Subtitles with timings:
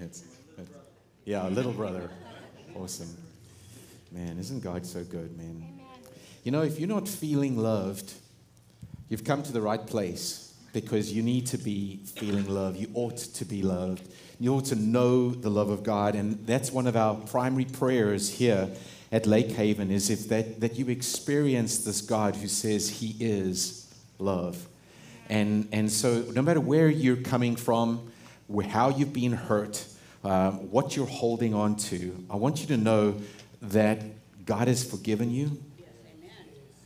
[0.00, 0.22] It's,
[1.24, 2.10] yeah, little brother.
[2.74, 3.16] Awesome.
[4.12, 5.80] Man, isn't God so good, man?
[6.44, 8.12] You know, if you're not feeling loved,
[9.08, 12.76] you've come to the right place because you need to be feeling love.
[12.76, 14.08] You ought to be loved.
[14.38, 16.14] You ought to know the love of God.
[16.14, 18.70] And that's one of our primary prayers here
[19.10, 23.92] at Lake Haven is if that, that you experience this God who says he is
[24.18, 24.68] love.
[25.28, 28.10] And, and so no matter where you're coming from,
[28.66, 29.84] how you've been hurt,
[30.24, 33.16] um, what you're holding on to, I want you to know
[33.62, 34.02] that
[34.44, 35.62] God has forgiven you.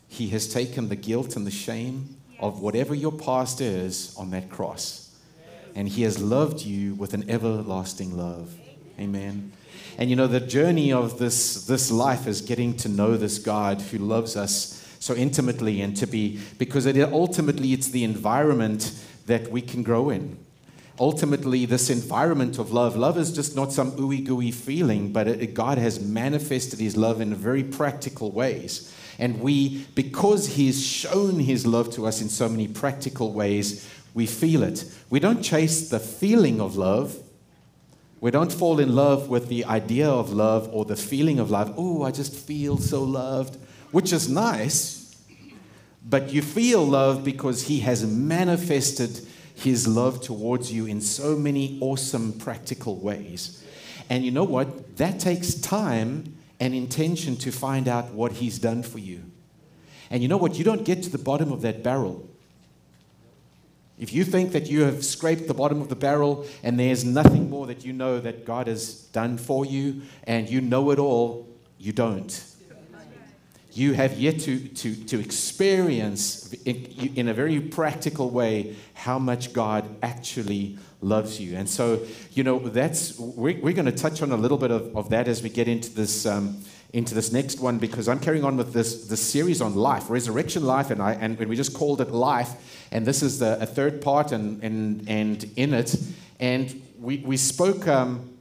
[0.09, 4.51] He has taken the guilt and the shame of whatever your past is on that
[4.51, 5.17] cross.
[5.75, 8.55] And He has loved you with an everlasting love.
[8.98, 9.53] Amen.
[9.97, 13.81] And you know, the journey of this, this life is getting to know this God
[13.81, 18.92] who loves us so intimately and to be, because it, ultimately it's the environment
[19.27, 20.39] that we can grow in.
[21.01, 25.55] Ultimately, this environment of love, love is just not some ooey gooey feeling, but it,
[25.55, 28.94] God has manifested His love in very practical ways.
[29.19, 34.27] And we, because He's shown His love to us in so many practical ways, we
[34.27, 34.84] feel it.
[35.08, 37.17] We don't chase the feeling of love,
[38.20, 41.74] we don't fall in love with the idea of love or the feeling of love.
[41.77, 43.56] Oh, I just feel so loved,
[43.91, 45.17] which is nice.
[46.08, 51.78] But you feel love because He has manifested His love towards you in so many
[51.81, 53.64] awesome, practical ways.
[54.11, 54.97] And you know what?
[54.97, 59.23] That takes time and intention to find out what He's done for you.
[60.11, 60.56] And you know what?
[60.56, 62.28] You don't get to the bottom of that barrel
[64.03, 67.48] if you think that you have scraped the bottom of the barrel and there's nothing
[67.48, 71.47] more that you know that God has done for you and you know it all,
[71.78, 72.45] you don't.
[73.75, 76.84] You have yet to, to, to experience in,
[77.17, 81.56] in a very practical way how much God actually loves you.
[81.56, 82.01] And so,
[82.33, 85.27] you know, that's, we're, we're going to touch on a little bit of, of that
[85.27, 86.27] as we get into this.
[86.27, 90.11] Um, into this next one because I'm carrying on with this, this series on life,
[90.11, 92.86] resurrection life, and, I, and we just called it life.
[92.91, 95.96] And this is the, a third part and, and, and in it.
[96.39, 98.36] And we, we spoke um,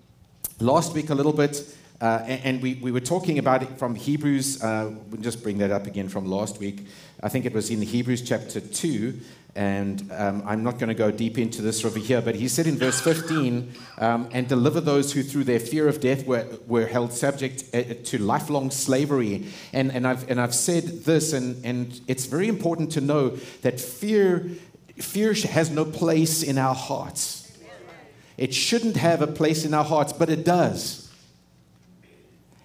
[0.59, 1.63] last week a little bit,
[2.01, 4.63] uh, and we, we were talking about it from Hebrews.
[4.63, 6.87] Uh, we'll just bring that up again from last week.
[7.21, 9.19] I think it was in Hebrews chapter 2.
[9.53, 12.67] And um, I'm not going to go deep into this over here, but he said
[12.67, 16.87] in verse 15, um, and deliver those who through their fear of death were, were
[16.87, 19.45] held subject uh, to lifelong slavery.
[19.73, 23.79] And, and, I've, and I've said this, and, and it's very important to know that
[23.79, 24.49] fear,
[24.95, 27.51] fear has no place in our hearts.
[28.37, 31.00] It shouldn't have a place in our hearts, but it does.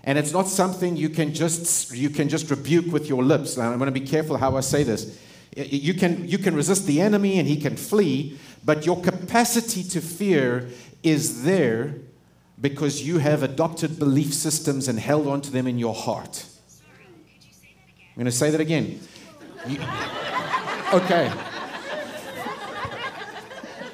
[0.06, 3.56] And it's not something you can just, you can just rebuke with your lips.
[3.56, 5.18] Now, I'm going to be careful how I say this
[5.56, 10.02] you can, you can resist the enemy and he can flee, but your capacity to
[10.02, 10.68] fear
[11.02, 11.94] is there
[12.60, 16.44] because you have adopted belief systems and held on to them in your heart.
[18.10, 19.00] I'm going to say that again.
[19.66, 19.78] You,
[20.92, 21.32] okay.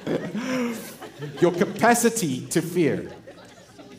[1.40, 3.12] your capacity to fear.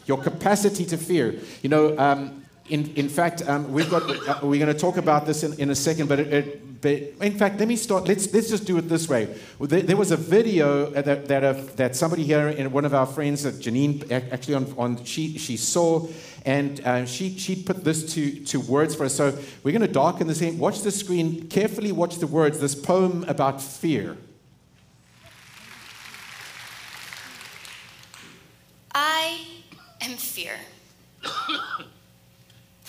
[0.05, 1.39] Your capacity to fear.
[1.61, 5.25] You know, um, in, in fact, um, we've got, uh, we're going to talk about
[5.25, 6.91] this in, in a second, but it, it but
[7.25, 8.09] in fact, let me start.
[8.09, 9.33] Let's, let's just do it this way.
[9.59, 13.05] There, there was a video that, that, uh, that somebody here, in one of our
[13.05, 16.07] friends, that Janine, actually on, on she, she saw,
[16.45, 19.15] and uh, she, she put this to, to words for us.
[19.15, 20.59] So we're going to darken the scene.
[20.59, 21.47] Watch the screen.
[21.47, 22.59] Carefully watch the words.
[22.59, 24.17] This poem about fear.
[28.93, 29.52] I
[30.03, 30.55] am fear.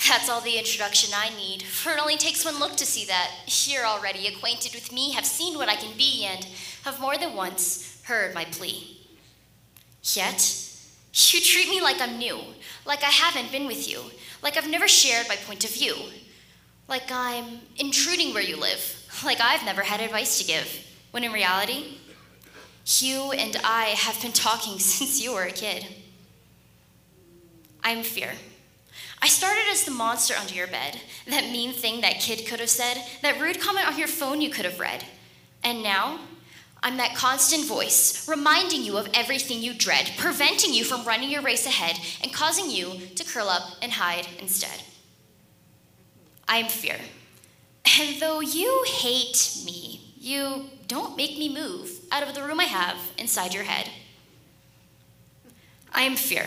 [0.09, 3.31] That's all the introduction I need, for it only takes one look to see that
[3.47, 6.47] you're already acquainted with me, have seen what I can be, and
[6.85, 8.99] have more than once heard my plea.
[10.03, 10.69] Yet,
[11.13, 12.39] you treat me like I'm new,
[12.85, 14.03] like I haven't been with you,
[14.43, 15.95] like I've never shared my point of view,
[16.89, 21.33] like I'm intruding where you live, like I've never had advice to give, when in
[21.33, 21.99] reality,
[22.99, 25.87] you and I have been talking since you were a kid.
[27.85, 28.33] I'm fear.
[29.21, 32.71] I started as the monster under your bed, that mean thing that kid could have
[32.71, 35.05] said, that rude comment on your phone you could have read.
[35.63, 36.19] And now,
[36.83, 41.41] I'm that constant voice, reminding you of everything you dread, preventing you from running your
[41.41, 44.83] race ahead, and causing you to curl up and hide instead.
[46.47, 46.97] I am fear.
[47.99, 52.65] And though you hate me, you don't make me move out of the room I
[52.65, 53.91] have inside your head.
[55.93, 56.47] I am fear.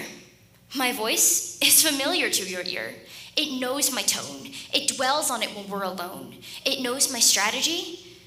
[0.75, 2.93] My voice is familiar to your ear.
[3.35, 4.51] It knows my tone.
[4.73, 6.35] It dwells on it when we're alone.
[6.65, 8.17] It knows my strategy.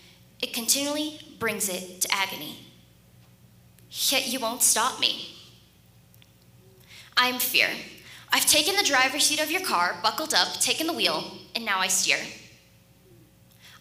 [0.40, 2.58] It continually brings it to agony.
[3.90, 5.34] Yet you won't stop me.
[7.16, 7.68] I'm fear.
[8.32, 11.80] I've taken the driver's seat of your car, buckled up, taken the wheel, and now
[11.80, 12.18] I steer.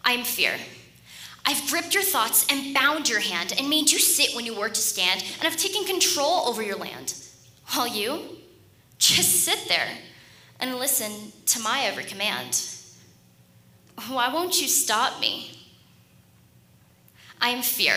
[0.04, 0.54] I'm fear.
[1.46, 4.68] I've gripped your thoughts and bound your hand and made you sit when you were
[4.68, 7.14] to stand, and I've taken control over your land.
[7.72, 8.39] While you
[9.00, 9.88] just sit there
[10.60, 12.62] and listen to my every command.
[14.08, 15.58] Why won't you stop me?
[17.40, 17.94] I am fear.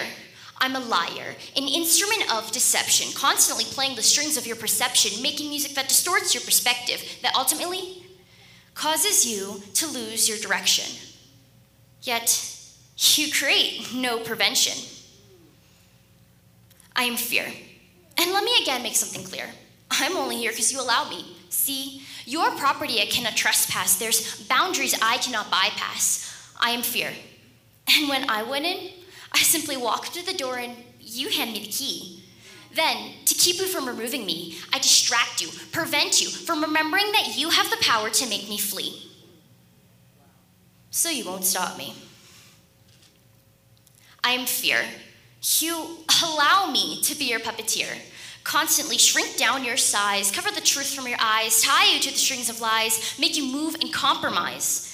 [0.59, 5.49] I'm a liar, an instrument of deception, constantly playing the strings of your perception, making
[5.49, 8.05] music that distorts your perspective, that ultimately
[8.73, 10.85] causes you to lose your direction.
[12.01, 12.57] Yet,
[12.95, 14.81] you create no prevention.
[16.95, 17.45] I am fear.
[18.17, 19.49] And let me again make something clear.
[20.03, 21.25] I'm only here because you allow me.
[21.49, 23.95] See, your property I cannot trespass.
[23.95, 26.53] There's boundaries I cannot bypass.
[26.59, 27.11] I am fear.
[27.95, 28.89] And when I went in,
[29.31, 32.23] I simply walk through the door and you hand me the key.
[32.75, 37.37] Then, to keep you from removing me, I distract you, prevent you from remembering that
[37.37, 39.09] you have the power to make me flee.
[40.89, 41.95] So you won't stop me.
[44.23, 44.83] I am fear.
[45.59, 47.97] You allow me to be your puppeteer,
[48.43, 52.17] constantly shrink down your size, cover the truth from your eyes, tie you to the
[52.17, 54.89] strings of lies, make you move and compromise.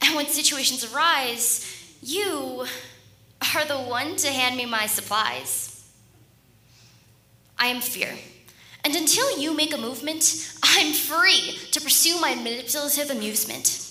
[0.00, 2.66] And when situations arise, you
[3.54, 5.90] are the one to hand me my supplies.
[7.58, 8.14] I am fear.
[8.84, 13.88] And until you make a movement, I'm free to pursue my manipulative amusement.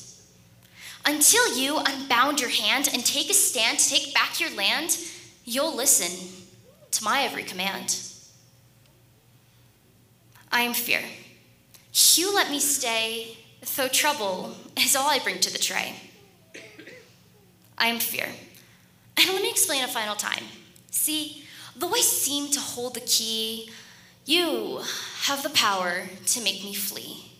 [1.05, 4.97] Until you unbound your hand and take a stand to take back your land,
[5.45, 6.27] you'll listen
[6.91, 7.95] to my every command.
[10.51, 11.01] I am fear.
[12.15, 13.37] You let me stay,
[13.75, 15.95] though trouble is all I bring to the tray.
[17.77, 18.27] I am fear.
[19.17, 20.43] And let me explain a final time.
[20.91, 21.45] See,
[21.75, 23.71] though I seem to hold the key,
[24.25, 24.81] you
[25.23, 27.31] have the power to make me flee.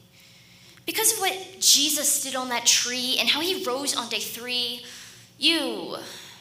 [0.85, 4.83] Because of what Jesus did on that tree and how he rose on day three,
[5.37, 5.97] you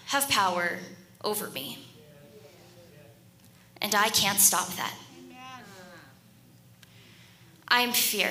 [0.07, 0.79] have power
[1.23, 1.87] over me.
[3.83, 4.95] And I can't stop that.
[7.71, 8.31] I am fear,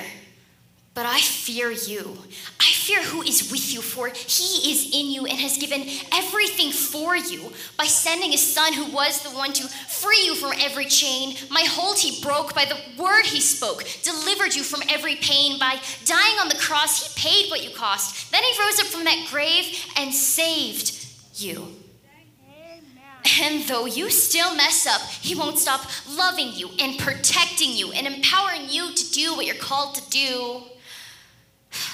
[0.92, 2.18] but I fear you.
[2.60, 6.72] I fear who is with you, for he is in you and has given everything
[6.72, 10.84] for you by sending his son, who was the one to free you from every
[10.84, 11.36] chain.
[11.50, 15.58] My hold he broke by the word he spoke, delivered you from every pain.
[15.58, 18.30] By dying on the cross, he paid what you cost.
[18.30, 21.79] Then he rose up from that grave and saved you.
[23.40, 28.06] And though you still mess up, he won't stop loving you and protecting you and
[28.06, 30.62] empowering you to do what you're called to do.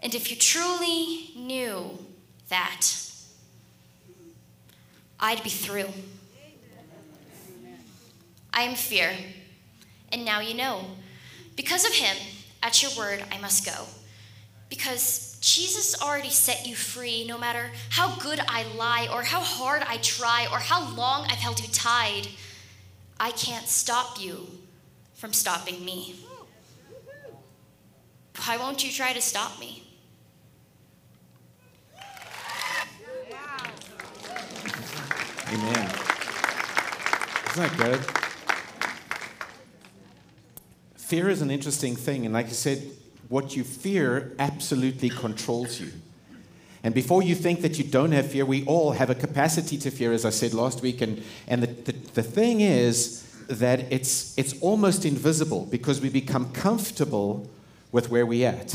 [0.00, 1.98] And if you truly knew
[2.50, 2.86] that,
[5.18, 5.88] I'd be through.
[8.52, 9.12] I am fear,
[10.12, 10.84] and now you know.
[11.56, 12.16] Because of him,
[12.62, 13.86] at your word, I must go.
[14.68, 19.82] Because Jesus already set you free, no matter how good I lie, or how hard
[19.86, 22.28] I try, or how long I've held you tied.
[23.20, 24.46] I can't stop you
[25.14, 26.16] from stopping me.
[28.44, 29.84] Why won't you try to stop me?
[35.50, 35.90] Amen.
[37.50, 38.00] Isn't that good?
[40.96, 42.82] Fear is an interesting thing, and like I said,
[43.28, 45.92] what you fear absolutely controls you.
[46.82, 49.90] And before you think that you don't have fear, we all have a capacity to
[49.90, 51.00] fear, as I said last week.
[51.00, 56.52] And, and the, the, the thing is that it's, it's almost invisible because we become
[56.52, 57.48] comfortable
[57.90, 58.72] with where we're at.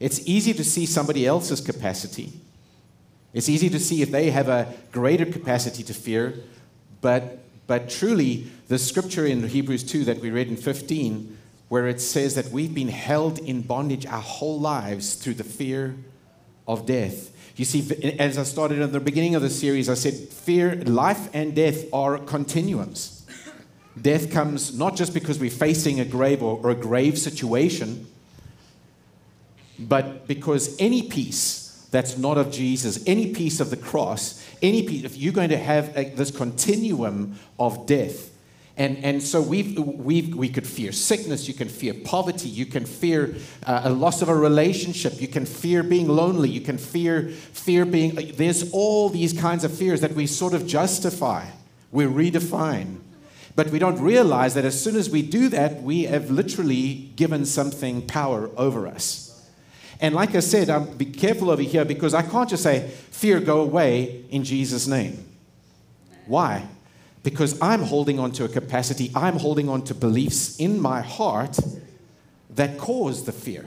[0.00, 2.32] It's easy to see somebody else's capacity.
[3.32, 6.34] It's easy to see if they have a greater capacity to fear,
[7.00, 11.36] but, but truly, the scripture in Hebrews 2 that we read in 15,
[11.68, 15.96] where it says that we've been held in bondage our whole lives through the fear
[16.66, 17.32] of death.
[17.56, 21.28] You see, as I started at the beginning of the series, I said fear, life
[21.32, 23.26] and death are continuums.
[24.00, 28.06] Death comes not just because we're facing a grave or, or a grave situation,
[29.78, 35.04] but because any peace that's not of Jesus, any piece of the cross, any piece,
[35.04, 38.30] if you're going to have a, this continuum of death.
[38.78, 42.84] And, and so we we we could fear sickness, you can fear poverty, you can
[42.84, 47.30] fear uh, a loss of a relationship, you can fear being lonely, you can fear,
[47.30, 51.46] fear being, there's all these kinds of fears that we sort of justify,
[51.90, 52.98] we redefine.
[53.54, 57.46] But we don't realize that as soon as we do that, we have literally given
[57.46, 59.48] something power over us.
[60.02, 63.40] And like I said, I'm be careful over here because I can't just say, fear,
[63.40, 65.24] go away in Jesus' name.
[66.26, 66.68] Why?
[67.26, 71.58] Because I'm holding on to a capacity, I'm holding on to beliefs in my heart
[72.50, 73.66] that cause the fear.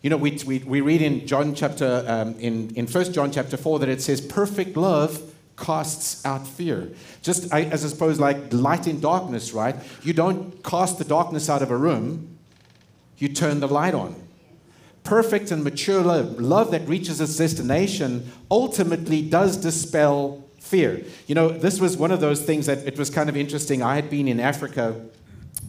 [0.00, 3.56] You know, we, we, we read in John chapter, um, in, in 1 John chapter
[3.56, 6.90] 4 that it says, perfect love casts out fear.
[7.22, 9.76] Just I, as I suppose, like light in darkness, right?
[10.02, 12.36] You don't cast the darkness out of a room,
[13.18, 14.16] you turn the light on.
[15.04, 20.41] Perfect and mature love, love that reaches its destination, ultimately does dispel
[20.72, 21.04] fear.
[21.26, 23.82] You know, this was one of those things that it was kind of interesting.
[23.82, 24.98] I had been in Africa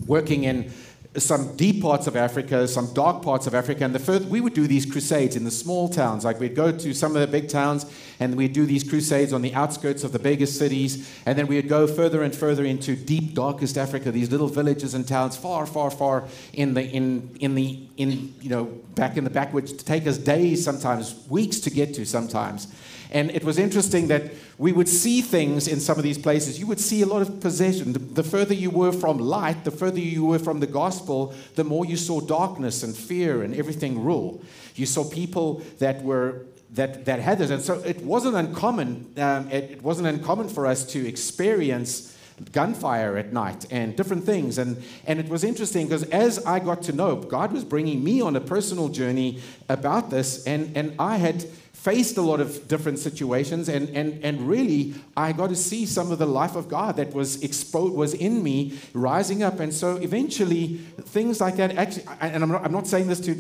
[0.07, 0.72] working in
[1.17, 4.53] some deep parts of Africa, some dark parts of Africa, and the further, we would
[4.53, 6.24] do these crusades in the small towns.
[6.24, 7.86] Like we'd go to some of the big towns,
[8.22, 11.67] and we'd do these crusades on the outskirts of the biggest cities, and then we'd
[11.67, 15.91] go further and further into deep, darkest Africa, these little villages and towns, far, far,
[15.91, 20.07] far in the in in the in you know back in the backwoods, to take
[20.07, 22.67] us days, sometimes weeks to get to, sometimes.
[23.13, 26.60] And it was interesting that we would see things in some of these places.
[26.60, 27.93] You would see a lot of possession.
[27.93, 31.63] The, the, further you were from light, the further you were from the gospel, the
[31.63, 34.41] more you saw darkness and fear and everything rule.
[34.75, 37.51] You saw people that were that, that had this.
[37.51, 39.13] And so it wasn't uncommon.
[39.17, 42.17] Um, it, it wasn't uncommon for us to experience
[42.51, 44.58] gunfire at night and different things.
[44.58, 48.22] And, and it was interesting because as I got to know, God was bringing me
[48.22, 49.39] on a personal journey
[49.70, 51.46] about this, and, and I had
[51.84, 56.13] faced a lot of different situations and, and, and really i got to see some
[56.13, 59.60] of the life of god that was exposed was in me rising up.
[59.60, 60.78] And so eventually
[61.16, 63.34] things like that actually and i'm not, I'm not saying this to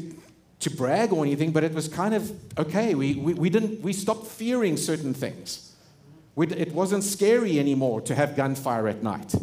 [0.59, 3.93] to brag or anything but it was kind of okay we, we, we didn't we
[3.93, 5.71] stopped fearing certain things.
[6.35, 9.35] We, it wasn't scary anymore to have gunfire at night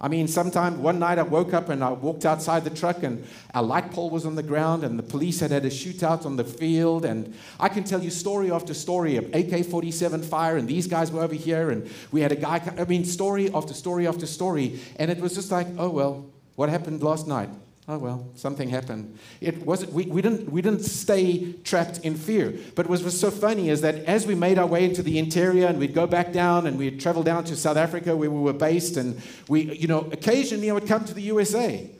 [0.00, 3.26] I mean, sometime one night I woke up and I walked outside the truck and
[3.52, 6.36] a light pole was on the ground and the police had had a shootout on
[6.36, 7.04] the field.
[7.04, 11.10] And I can tell you story after story of AK 47 fire and these guys
[11.10, 14.78] were over here and we had a guy, I mean, story after story after story.
[14.96, 17.48] And it was just like, oh, well, what happened last night?
[17.90, 19.18] Oh well, something happened.
[19.40, 22.54] It wasn't, we, we, didn't, we didn't stay trapped in fear.
[22.74, 25.66] But what was so funny is that as we made our way into the interior
[25.66, 28.52] and we'd go back down and we'd travel down to South Africa where we were
[28.52, 29.18] based, and
[29.48, 31.90] we, you know, occasionally I would come to the USA.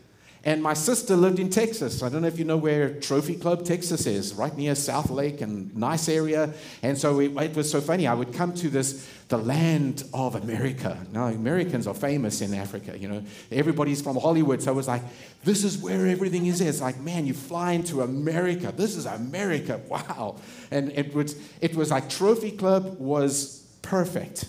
[0.45, 2.02] And my sister lived in Texas.
[2.02, 5.75] I don't know if you know where Trophy Club, Texas is, right near Southlake and
[5.76, 6.54] nice area.
[6.83, 8.07] And so it, was so funny.
[8.07, 10.97] I would come to this, the land of America.
[11.12, 13.25] Now, Americans are famous in Africa, you know.
[13.50, 14.62] Everybody's from Hollywood.
[14.62, 15.02] So it was like,
[15.42, 16.61] this is where everything is.
[16.61, 18.73] It's like, man, you fly into America.
[18.75, 19.80] This is America.
[19.88, 20.37] Wow.
[20.71, 24.45] And it was, it was like Trophy Club was perfect.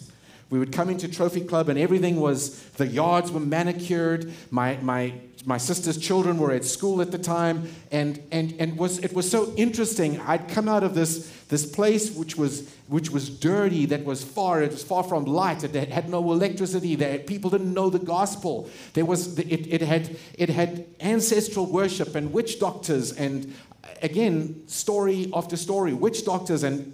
[0.49, 4.33] We would come into Trophy Club and everything was, the yards were manicured.
[4.49, 5.13] My, my
[5.45, 9.29] my sister's children were at school at the time, and, and, and was, it was
[9.29, 10.19] so interesting.
[10.21, 14.61] I'd come out of this, this place which was, which was dirty, that was far,
[14.61, 18.69] it was far from light, it had no electricity, there, people didn't know the gospel.
[18.93, 23.53] There was, it, it, had, it had ancestral worship and witch doctors, and
[24.01, 26.93] again, story after story, witch doctors and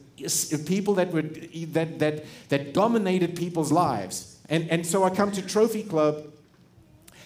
[0.66, 4.40] people that, were, that, that, that dominated people's lives.
[4.50, 6.26] And, and so I come to Trophy Club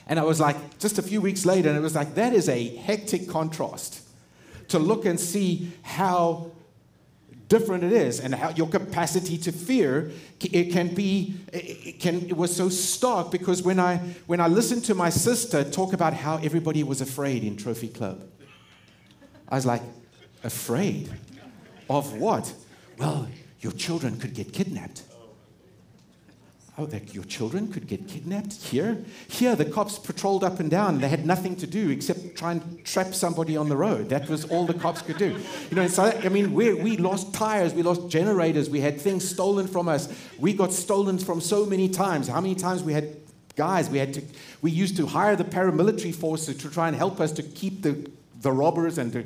[0.07, 2.49] and I was like, just a few weeks later, and it was like, that is
[2.49, 4.01] a hectic contrast
[4.69, 6.51] to look and see how
[7.47, 12.37] different it is and how your capacity to fear it can be it can it
[12.37, 16.37] was so stark because when i when i listened to my sister talk about how
[16.37, 18.21] everybody was afraid in trophy club
[19.49, 19.81] i was like
[20.43, 21.09] afraid
[21.89, 22.53] of what
[22.99, 23.27] well
[23.59, 25.03] your children could get kidnapped
[26.79, 29.03] Oh, that your children could get kidnapped here?
[29.27, 30.99] Here, the cops patrolled up and down.
[31.01, 34.07] They had nothing to do except try and trap somebody on the road.
[34.07, 35.35] That was all the cops could do.
[35.69, 39.27] You know, so, I mean, we, we lost tires, we lost generators, we had things
[39.27, 40.07] stolen from us.
[40.37, 42.29] We got stolen from so many times.
[42.29, 43.13] How many times we had
[43.57, 44.21] guys, we had to,
[44.61, 48.09] we used to hire the paramilitary forces to try and help us to keep the
[48.41, 49.23] the robbers and to,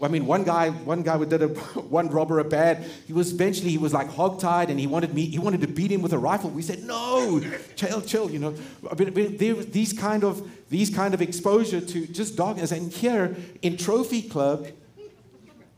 [0.00, 1.48] I mean one guy one guy did a
[1.98, 5.26] one robber a bad he was eventually he was like hogtied and he wanted me
[5.26, 6.50] he wanted to beat him with a rifle.
[6.50, 7.40] We said no
[7.76, 8.54] chill chill you know.
[8.96, 12.72] Mean, there these kind of these kind of exposure to just darkness.
[12.72, 14.68] And here in trophy club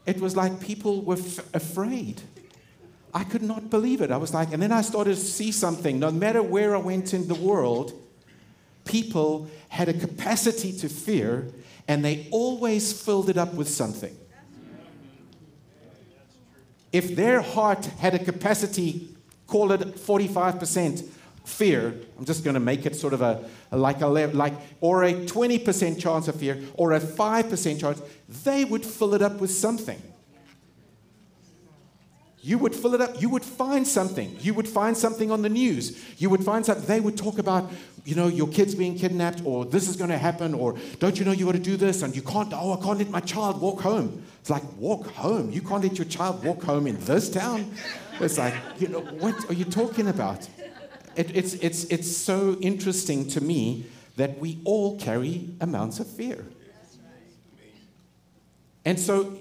[0.07, 2.21] it was like people were f- afraid.
[3.15, 4.11] I could not believe it.
[4.11, 5.99] I was like and then I started to see something.
[5.99, 7.95] No matter where I went in the world
[8.85, 11.49] people had a capacity to fear
[11.87, 14.17] and they always filled it up with something.
[16.93, 19.09] If their heart had a capacity,
[19.47, 21.09] call it 45%
[21.45, 25.13] fear, I'm just going to make it sort of a, like a like or a
[25.13, 28.01] 20% chance of fear or a 5% chance,
[28.45, 30.01] they would fill it up with something.
[32.45, 33.21] you would fill it up.
[33.23, 34.37] You would find something.
[34.41, 35.99] You would find something on the news.
[36.19, 36.85] You would find something.
[36.85, 37.73] They would talk about,
[38.05, 41.25] you know, your kid's being kidnapped, or this is going to happen, or don't you
[41.25, 42.53] know you got to do this, and you can't.
[42.53, 44.25] Oh, I can't let my child walk home.
[44.41, 45.51] It's like walk home.
[45.51, 47.75] You can't let your child walk home in this town.
[48.21, 50.49] It's like, you know, what are you talking about?
[51.17, 56.45] It, it's it's it's so interesting to me that we all carry amounts of fear.
[58.85, 59.39] And so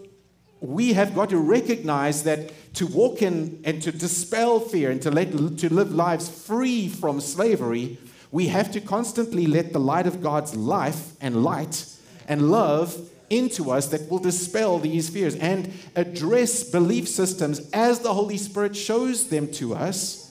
[0.62, 5.12] we have got to recognize that to walk in and to dispel fear and to,
[5.12, 7.98] let, to live lives free from slavery,
[8.34, 11.86] we have to constantly let the light of God's life and light
[12.28, 18.14] and love into us that will dispel these fears and address belief systems as the
[18.14, 20.24] Holy Spirit shows them to us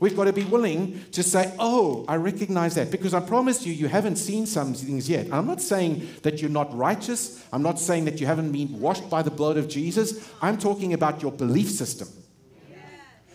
[0.00, 2.90] We've got to be willing to say, Oh, I recognize that.
[2.90, 5.30] Because I promise you, you haven't seen some things yet.
[5.30, 7.46] I'm not saying that you're not righteous.
[7.52, 10.26] I'm not saying that you haven't been washed by the blood of Jesus.
[10.40, 12.08] I'm talking about your belief system.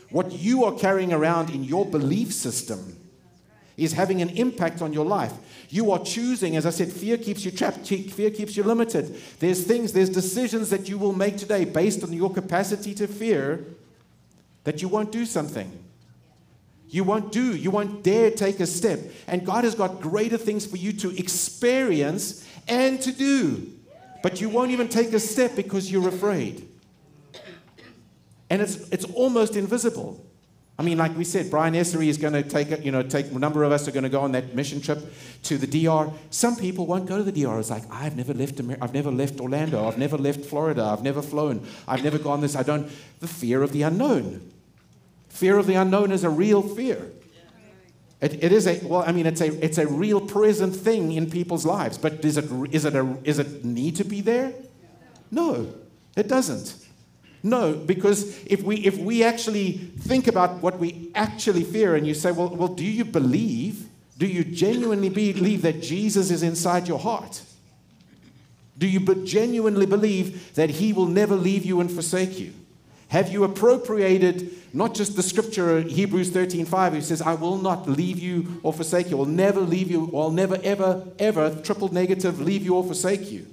[0.10, 2.98] What you are carrying around in your belief system
[3.77, 5.34] is having an impact on your life.
[5.70, 9.20] You are choosing, as I said, fear keeps you trapped, fear keeps you limited.
[9.39, 13.65] There's things, there's decisions that you will make today based on your capacity to fear
[14.63, 15.72] that you won't do something.
[16.89, 19.00] You won't do, you won't dare take a step.
[19.27, 23.72] And God has got greater things for you to experience and to do.
[24.24, 26.67] But you won't even take a step because you're afraid.
[28.50, 30.25] And it's, it's almost invisible.
[30.77, 33.39] I mean, like we said, Brian Essery is going to take, you know, take a
[33.39, 35.00] number of us are going to go on that mission trip
[35.44, 36.12] to the DR.
[36.32, 37.60] Some people won't go to the DR.
[37.60, 39.88] It's like, I've never left, Amer- I've never left Orlando.
[39.88, 40.84] I've never left Florida.
[40.84, 41.65] I've never flown.
[41.88, 42.58] I've never gone this.
[42.58, 42.91] I don't.
[43.22, 44.51] The fear of the unknown.
[45.29, 47.10] Fear of the unknown is a real fear.
[48.20, 51.29] It, it is a, well, I mean, it's a, it's a real present thing in
[51.29, 54.53] people's lives, but is it, is, it a, is it need to be there?
[55.32, 55.74] No,
[56.17, 56.85] it doesn't.
[57.46, 62.16] No, because if we, if we actually think about what we actually fear and you
[62.16, 63.88] say, well, well, do you believe,
[64.18, 67.44] do you genuinely believe that Jesus is inside your heart?
[68.79, 72.51] Do you genuinely believe that he will never leave you and forsake you?
[73.10, 77.88] Have you appropriated not just the scripture, Hebrews 13 5, He says, I will not
[77.88, 82.42] leave you or forsake you, I'll never leave you, I'll never, ever, ever, triple negative,
[82.42, 83.46] leave you or forsake you?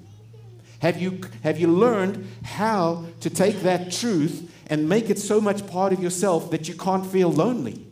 [0.83, 5.65] Have you, have you learned how to take that truth and make it so much
[5.69, 7.87] part of yourself that you can't feel lonely?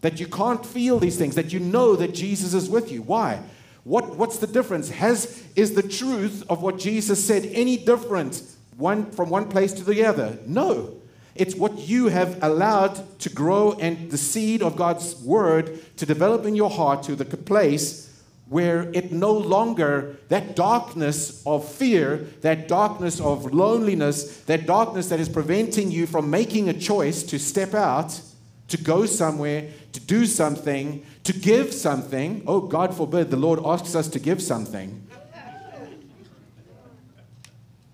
[0.00, 3.02] That you can't feel these things, that you know that Jesus is with you.
[3.02, 3.42] Why?
[3.84, 4.88] What, what's the difference?
[4.88, 8.42] Has, is the truth of what Jesus said any different
[8.78, 10.38] one from one place to the other.
[10.46, 10.94] No.
[11.34, 16.46] It's what you have allowed to grow and the seed of God's word to develop
[16.46, 18.07] in your heart to the place
[18.48, 25.20] where it no longer, that darkness of fear, that darkness of loneliness, that darkness that
[25.20, 28.20] is preventing you from making a choice to step out,
[28.68, 32.42] to go somewhere, to do something, to give something.
[32.46, 35.06] Oh, God forbid the Lord asks us to give something.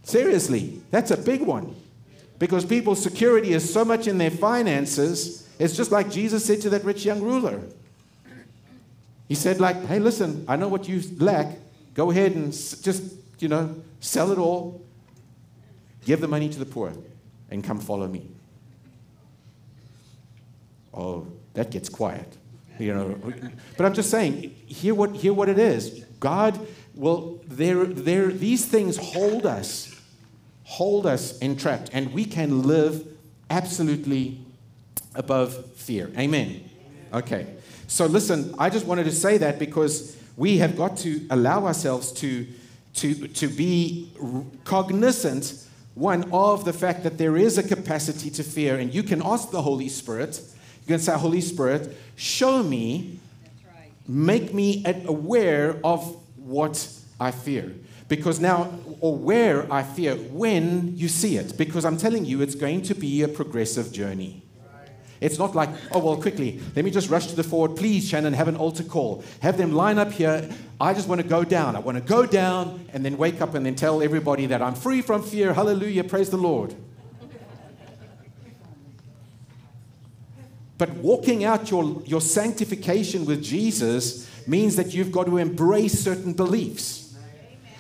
[0.04, 1.74] Seriously, that's a big one.
[2.38, 5.48] Because people's security is so much in their finances.
[5.58, 7.62] It's just like Jesus said to that rich young ruler.
[9.28, 11.58] He said, like, hey, listen, I know what you lack.
[11.94, 14.84] Go ahead and just, you know, sell it all.
[16.04, 16.92] Give the money to the poor
[17.50, 18.30] and come follow me.
[20.92, 22.36] Oh, that gets quiet.
[22.78, 23.18] You know,
[23.76, 26.04] but I'm just saying, hear what, hear what it is.
[26.18, 26.58] God
[26.94, 29.94] will, there, there, these things hold us
[30.64, 33.06] hold us entrapped, and we can live
[33.48, 34.40] absolutely
[35.14, 36.10] above fear.
[36.18, 36.68] Amen.
[37.12, 37.46] Okay.
[37.86, 42.12] So listen, I just wanted to say that because we have got to allow ourselves
[42.12, 42.46] to,
[42.94, 44.10] to, to be
[44.64, 48.78] cognizant, one, of the fact that there is a capacity to fear.
[48.78, 50.40] And you can ask the Holy Spirit,
[50.86, 53.18] you can say, Holy Spirit, show me,
[54.08, 56.88] make me aware of what
[57.20, 57.72] I fear.
[58.08, 61.56] Because now, or where I fear, when you see it.
[61.56, 64.42] Because I'm telling you, it's going to be a progressive journey.
[65.20, 67.76] It's not like, oh, well, quickly, let me just rush to the forward.
[67.76, 69.24] Please, Shannon, have an altar call.
[69.40, 70.48] Have them line up here.
[70.80, 71.76] I just want to go down.
[71.76, 74.74] I want to go down and then wake up and then tell everybody that I'm
[74.74, 75.54] free from fear.
[75.54, 76.04] Hallelujah.
[76.04, 76.74] Praise the Lord.
[80.76, 86.32] But walking out your, your sanctification with Jesus means that you've got to embrace certain
[86.32, 87.03] beliefs.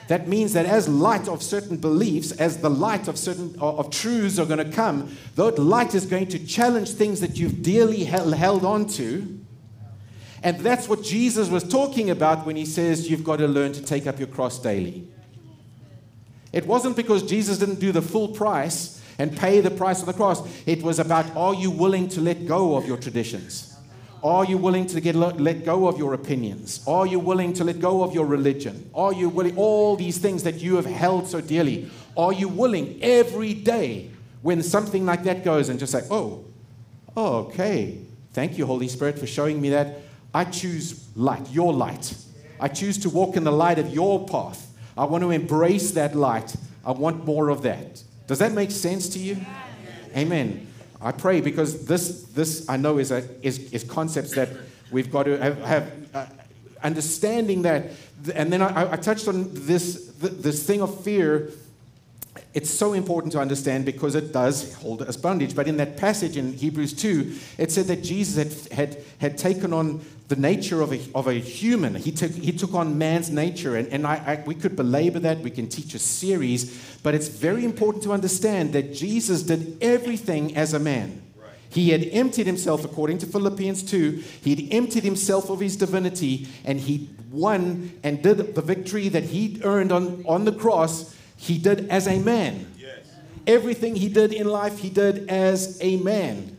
[0.08, 3.90] That means that as light of certain beliefs, as the light of certain uh, of
[3.90, 8.04] truths are going to come, that light is going to challenge things that you've dearly
[8.04, 9.40] held, held on to.
[10.42, 13.82] And that's what Jesus was talking about when he says you've got to learn to
[13.82, 15.08] take up your cross daily.
[16.52, 20.12] It wasn't because Jesus didn't do the full price and pay the price of the
[20.12, 20.46] cross.
[20.66, 23.73] It was about are you willing to let go of your traditions?
[24.24, 26.82] Are you willing to get, let go of your opinions?
[26.86, 28.88] Are you willing to let go of your religion?
[28.94, 32.98] Are you willing, all these things that you have held so dearly, are you willing
[33.02, 34.10] every day
[34.40, 36.42] when something like that goes and just say, oh,
[37.14, 37.98] okay,
[38.32, 39.98] thank you, Holy Spirit, for showing me that.
[40.32, 42.14] I choose light, your light.
[42.58, 44.72] I choose to walk in the light of your path.
[44.96, 46.56] I want to embrace that light.
[46.84, 48.02] I want more of that.
[48.26, 49.36] Does that make sense to you?
[50.16, 50.66] Amen.
[51.04, 54.48] I pray because this, this I know is, a, is, is concepts that
[54.90, 56.26] we've got to have, have uh,
[56.82, 57.90] understanding that.
[58.34, 61.50] And then I, I touched on this, this thing of fear.
[62.54, 65.54] It's so important to understand because it does hold us bondage.
[65.54, 69.74] But in that passage in Hebrews 2, it said that Jesus had, had, had taken
[69.74, 71.94] on the nature of a, of a human.
[71.94, 73.76] He took, he took on man's nature.
[73.76, 75.40] And, and I, I, we could belabor that.
[75.40, 76.98] We can teach a series.
[77.02, 81.20] But it's very important to understand that Jesus did everything as a man.
[81.74, 86.46] He had emptied himself, according to Philippians 2, he had emptied himself of his divinity
[86.64, 91.58] and he won and did the victory that he earned on, on the cross, he
[91.58, 92.72] did as a man.
[92.78, 93.10] Yes.
[93.48, 96.56] Everything he did in life, he did as a man.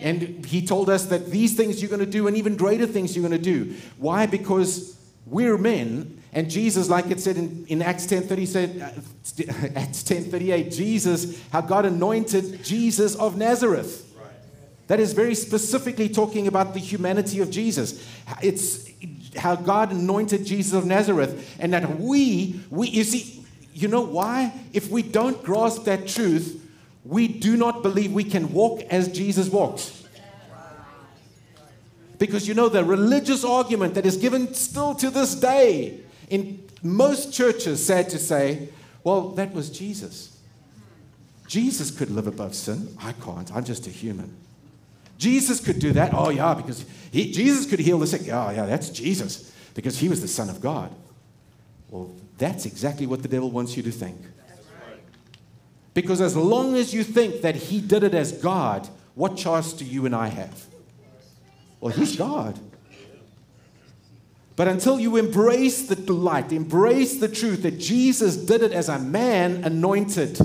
[0.00, 3.16] And he told us that these things you're going to do and even greater things
[3.16, 3.74] you're going to do.
[3.98, 4.26] Why?
[4.26, 6.22] Because we're men.
[6.32, 11.62] And Jesus, like it said in, in Acts 10.30, said, uh, Acts 10.38, Jesus, how
[11.62, 14.02] God anointed Jesus of Nazareth.
[14.88, 18.06] That is very specifically talking about the humanity of Jesus.
[18.40, 18.88] It's
[19.36, 21.56] how God anointed Jesus of Nazareth.
[21.58, 24.52] And that we, we, you see, you know why?
[24.72, 26.62] If we don't grasp that truth,
[27.06, 30.04] we do not believe we can walk as Jesus walks.
[32.18, 37.32] Because you know, the religious argument that is given still to this day in most
[37.32, 38.70] churches, sad to say,
[39.04, 40.36] well, that was Jesus.
[41.46, 42.96] Jesus could live above sin.
[43.00, 43.54] I can't.
[43.54, 44.34] I'm just a human.
[45.18, 46.12] Jesus could do that.
[46.12, 48.22] Oh, yeah, because he, Jesus could heal the sick.
[48.22, 50.90] Oh, yeah, that's Jesus because he was the Son of God.
[51.90, 54.16] Well, that's exactly what the devil wants you to think.
[55.96, 59.82] Because as long as you think that he did it as God, what choice do
[59.82, 60.66] you and I have?
[61.80, 62.60] Well, he's God.
[64.56, 68.98] But until you embrace the light, embrace the truth that Jesus did it as a
[68.98, 70.38] man anointed,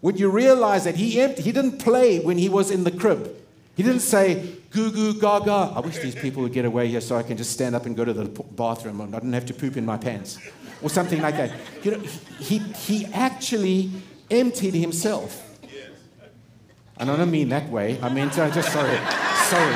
[0.00, 3.36] when you realize that he, he didn't play when he was in the crib,
[3.76, 5.72] he didn't say, goo goo gaga.
[5.76, 7.96] I wish these people would get away here so I can just stand up and
[7.96, 10.40] go to the bathroom and I don't have to poop in my pants
[10.82, 11.52] or something like that.
[11.82, 12.00] You know,
[12.38, 13.90] he, he actually
[14.30, 15.46] emptied himself.
[16.96, 17.98] And I don't mean that way.
[18.02, 18.98] I mean, just sorry.
[19.48, 19.74] Sorry.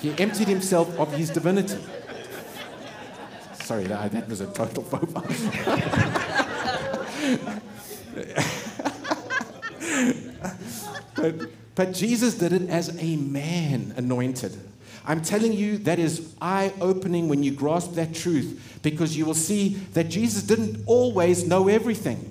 [0.00, 1.78] He emptied himself of his divinity.
[3.62, 5.22] Sorry, that, that was a total faux pas.
[11.14, 11.34] but,
[11.74, 14.56] but Jesus did it as a man anointed.
[15.04, 19.34] I'm telling you, that is eye opening when you grasp that truth because you will
[19.34, 22.28] see that Jesus didn't always know everything.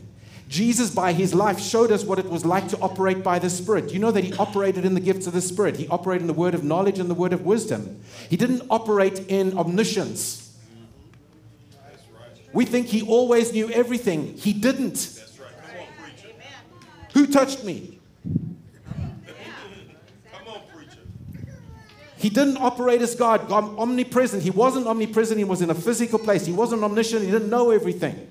[0.47, 3.93] Jesus, by his life, showed us what it was like to operate by the Spirit.
[3.93, 6.33] You know that he operated in the gifts of the Spirit, he operated in the
[6.33, 8.01] word of knowledge and the word of wisdom.
[8.29, 10.53] He didn't operate in omniscience.
[12.51, 14.35] We think he always knew everything.
[14.35, 15.23] He didn't.
[17.13, 18.00] Who touched me?
[22.21, 24.43] He didn't operate as God, omnipresent.
[24.43, 26.45] He wasn't omnipresent, he was in a physical place.
[26.45, 28.27] He wasn't omniscient, he didn't know everything.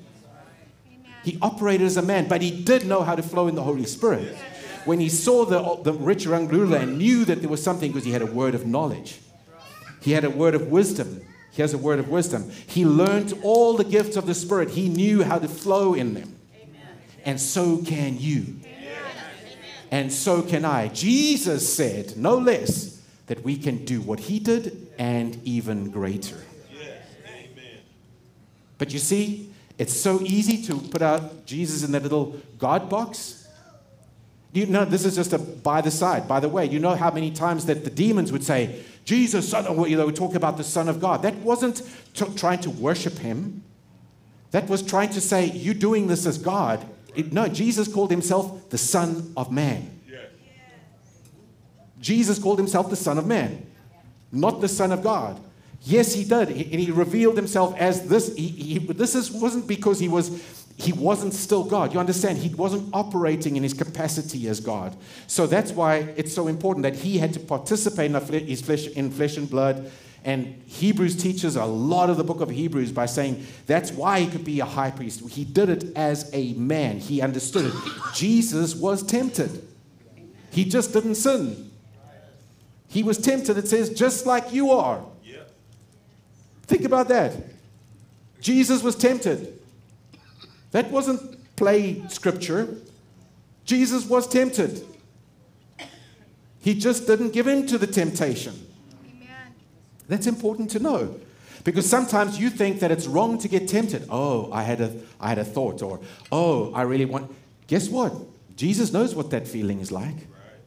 [1.24, 3.84] He operated as a man, but he did know how to flow in the Holy
[3.84, 4.38] Spirit.
[4.84, 8.04] When he saw the, the rich young ruler and knew that there was something because
[8.04, 9.18] he had a word of knowledge,
[10.00, 11.22] he had a word of wisdom.
[11.50, 12.48] He has a word of wisdom.
[12.68, 16.36] He learned all the gifts of the Spirit, he knew how to flow in them.
[17.24, 18.60] And so can you.
[19.90, 20.86] And so can I.
[20.88, 22.89] Jesus said, no less,
[23.30, 26.36] that we can do what he did and even greater.
[28.76, 33.46] But you see, it's so easy to put out Jesus in that little God box.
[34.52, 36.26] You know, this is just a by the side.
[36.26, 39.64] By the way, you know how many times that the demons would say, Jesus, son,
[39.68, 41.22] or you know, would talk about the Son of God.
[41.22, 41.82] That wasn't
[42.14, 43.62] t- trying to worship him.
[44.50, 46.84] That was trying to say, you doing this as God.
[47.14, 49.99] It, no, Jesus called himself the Son of Man.
[52.00, 53.66] Jesus called himself the Son of Man,
[54.32, 55.40] not the Son of God.
[55.82, 56.48] Yes, he did.
[56.48, 58.34] And he revealed himself as this.
[58.36, 60.42] He, he, this is, wasn't because he was
[60.76, 61.92] he wasn't still God.
[61.92, 62.38] You understand?
[62.38, 64.96] He wasn't operating in his capacity as God.
[65.26, 69.10] So that's why it's so important that he had to participate in his flesh, in
[69.10, 69.90] flesh and blood
[70.24, 74.26] And Hebrews teaches a lot of the book of Hebrews by saying that's why he
[74.26, 75.26] could be a high priest.
[75.30, 77.74] He did it as a man, he understood it.
[78.14, 79.66] Jesus was tempted,
[80.50, 81.69] he just didn't sin.
[82.90, 85.04] He was tempted, it says, just like you are.
[85.24, 85.44] Yeah.
[86.64, 87.32] Think about that.
[88.40, 89.60] Jesus was tempted.
[90.72, 92.76] That wasn't play scripture.
[93.64, 94.84] Jesus was tempted.
[96.62, 98.54] He just didn't give in to the temptation.
[99.04, 99.54] Amen.
[100.08, 101.14] That's important to know.
[101.62, 104.08] Because sometimes you think that it's wrong to get tempted.
[104.10, 106.00] Oh, I had a, I had a thought, or
[106.32, 107.30] oh, I really want.
[107.68, 108.14] Guess what?
[108.56, 110.14] Jesus knows what that feeling is like.
[110.14, 110.60] Right.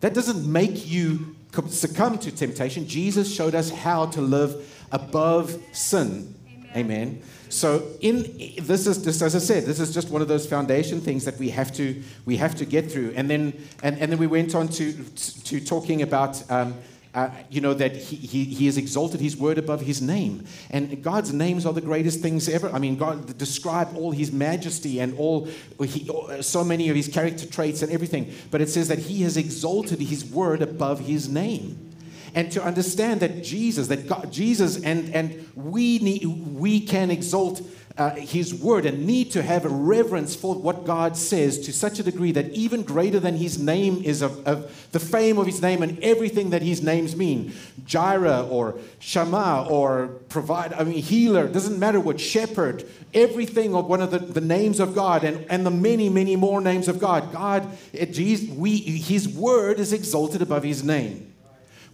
[0.00, 1.34] That doesn't make you
[1.68, 2.86] succumb to temptation.
[2.86, 6.34] Jesus showed us how to live above sin.
[6.70, 6.74] Amen.
[6.76, 7.22] Amen.
[7.48, 8.22] So in
[8.58, 11.38] this is just as I said, this is just one of those foundation things that
[11.38, 13.12] we have to we have to get through.
[13.14, 16.74] And then and, and then we went on to to talking about um,
[17.14, 20.46] uh, you know that he, he, he has exalted his word above his name.
[20.70, 22.68] And god's names are the greatest things ever.
[22.70, 25.48] I mean god describe all his majesty and all
[25.80, 28.32] he, so many of his character traits and everything.
[28.50, 31.92] But it says that he has exalted his word above his name.
[32.34, 37.62] And to understand that Jesus, that God, Jesus, and, and we, need, we can exalt
[37.96, 41.98] uh, His word and need to have a reverence for what God says to such
[41.98, 45.62] a degree that even greater than His name is of, of the fame of His
[45.62, 47.54] name and everything that His names mean.
[47.84, 54.02] Jireh or Shammah or provide, I mean, healer, doesn't matter what, shepherd, everything of one
[54.02, 57.32] of the, the names of God and, and the many, many more names of God.
[57.32, 57.68] God,
[58.10, 61.30] Jesus, we, His word is exalted above His name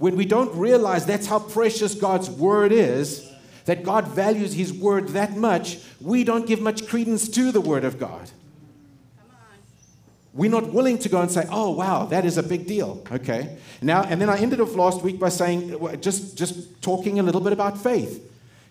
[0.00, 3.30] when we don't realize that's how precious God's word is,
[3.64, 7.84] that God values his word that much, we don't give much credence to the word
[7.84, 8.30] of God.
[10.32, 13.56] We're not willing to go and say, "Oh, wow, that is a big deal." Okay.
[13.82, 17.40] Now, and then I ended off last week by saying, just just talking a little
[17.40, 18.22] bit about faith,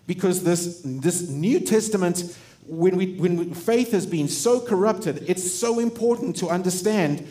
[0.06, 2.34] because this this New Testament,
[2.66, 7.26] when we when faith has been so corrupted, it's so important to understand,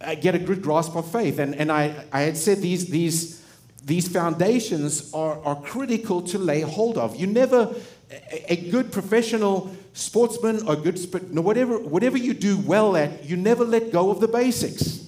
[0.00, 1.38] uh, get a good grasp of faith.
[1.38, 3.43] And and I I had said these these
[3.84, 7.16] these foundations are, are critical to lay hold of.
[7.16, 7.74] You never,
[8.10, 10.98] a, a good professional sportsman or good,
[11.34, 15.00] whatever, whatever you do well at, you never let go of the basics.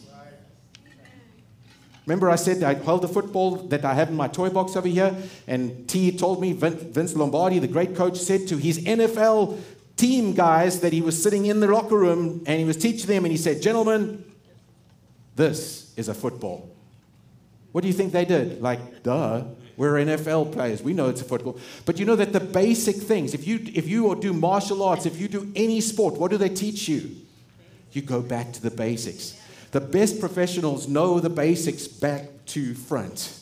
[2.05, 4.87] Remember, I said I held the football that I have in my toy box over
[4.87, 5.17] here,
[5.49, 9.59] and T told me Vince Lombardi, the great coach, said to his NFL
[9.97, 13.25] team guys that he was sitting in the locker room and he was teaching them,
[13.25, 14.25] and he said, Gentlemen,
[15.35, 16.76] this is a football.
[17.77, 18.63] What do you think they did?
[18.63, 19.45] Like, duh,
[19.77, 20.83] we're NFL players.
[20.83, 21.61] We know it's a football.
[21.85, 25.21] But you know that the basic things, if you, if you do martial arts, if
[25.21, 27.15] you do any sport, what do they teach you?
[27.93, 29.39] You go back to the basics.
[29.73, 33.41] The best professionals know the basics back to front.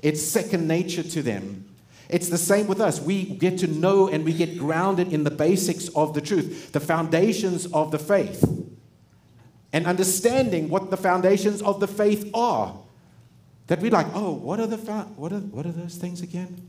[0.00, 1.68] It's second nature to them.
[2.08, 3.02] It's the same with us.
[3.02, 6.80] We get to know and we get grounded in the basics of the truth, the
[6.80, 8.42] foundations of the faith,
[9.74, 12.74] and understanding what the foundations of the faith are.
[13.68, 16.68] That we're like, oh, what are, the what, are, what are those things again?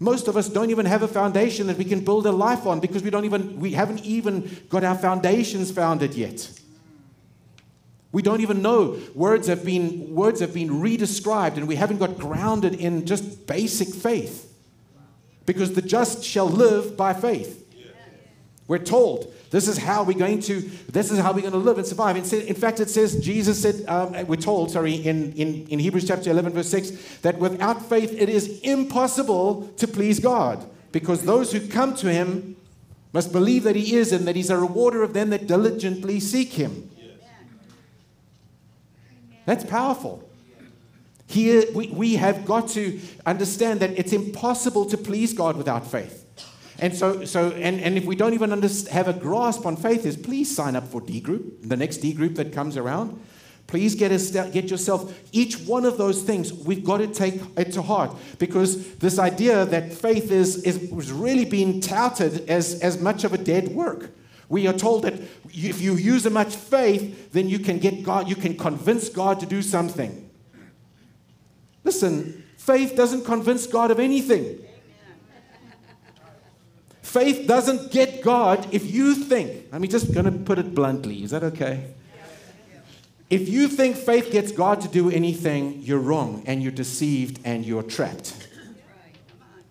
[0.00, 2.80] Most of us don't even have a foundation that we can build a life on
[2.80, 6.50] because we don't even we haven't even got our foundations founded yet.
[8.10, 12.18] We don't even know words have been words have been redescribed and we haven't got
[12.18, 14.52] grounded in just basic faith.
[15.46, 17.61] Because the just shall live by faith.
[18.72, 21.76] We're told this is how we're going to, this is how we're going to live
[21.76, 22.16] and survive.
[22.16, 26.30] In fact, it says, Jesus said, um, we're told, sorry, in, in, in Hebrews chapter
[26.30, 31.68] 11, verse 6, that without faith it is impossible to please God because those who
[31.68, 32.56] come to him
[33.12, 36.54] must believe that he is and that he's a rewarder of them that diligently seek
[36.54, 36.90] him.
[39.44, 40.26] That's powerful.
[41.26, 46.21] Here, we, we have got to understand that it's impossible to please God without faith.
[46.82, 50.16] And so, so and, and if we don't even have a grasp on faith, is
[50.16, 53.22] please sign up for D group, the next D group that comes around.
[53.68, 57.72] Please get, a, get yourself, each one of those things, we've got to take it
[57.74, 63.00] to heart because this idea that faith is, is, is really being touted as, as
[63.00, 64.10] much of a dead work.
[64.48, 65.14] We are told that
[65.54, 69.46] if you use much faith, then you can get God, you can convince God to
[69.46, 70.28] do something.
[71.84, 74.58] Listen, faith doesn't convince God of anything.
[77.02, 81.22] Faith doesn't get God if you think, I'm just going to put it bluntly.
[81.22, 81.92] Is that okay?
[83.28, 87.64] If you think faith gets God to do anything, you're wrong and you're deceived and
[87.64, 88.48] you're trapped.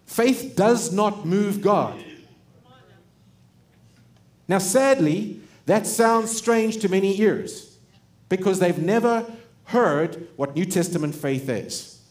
[0.06, 2.04] Faith does not move God.
[4.48, 7.78] Now, sadly, that sounds strange to many ears
[8.28, 9.26] because they've never
[9.66, 12.02] heard what New Testament faith is.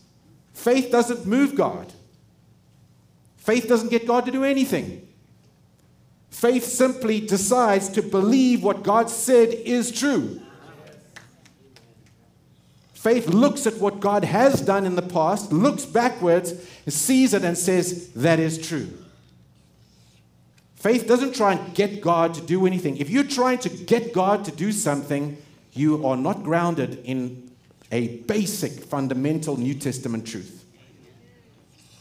[0.55, 1.93] Faith doesn't move God.
[3.37, 5.07] Faith doesn't get God to do anything.
[6.31, 10.41] Faith simply decides to believe what God said is true.
[12.95, 16.55] Faith looks at what God has done in the past, looks backwards,
[16.87, 18.89] sees it, and says, That is true.
[20.77, 22.97] Faith doesn't try and get God to do anything.
[22.97, 25.37] If you're trying to get God to do something,
[25.73, 27.51] you are not grounded in
[27.93, 30.65] a basic, fundamental New Testament truth.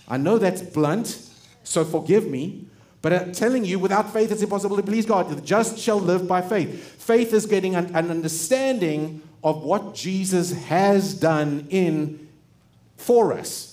[0.07, 1.29] I know that's blunt,
[1.63, 2.68] so forgive me,
[3.01, 5.29] but I'm telling you, without faith, it's impossible to please God.
[5.29, 6.83] The just shall live by faith.
[7.01, 12.27] Faith is getting an, an understanding of what Jesus has done in
[12.97, 13.67] for us.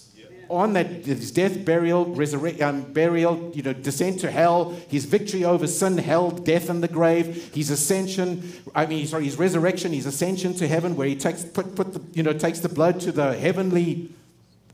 [0.48, 5.44] On that his death, burial, resurrection, um, burial, you know, descent to hell, his victory
[5.44, 8.52] over sin, hell, death, and the grave, his ascension.
[8.72, 12.00] I mean, sorry, his resurrection, his ascension to heaven, where he takes put, put the,
[12.12, 14.10] you know takes the blood to the heavenly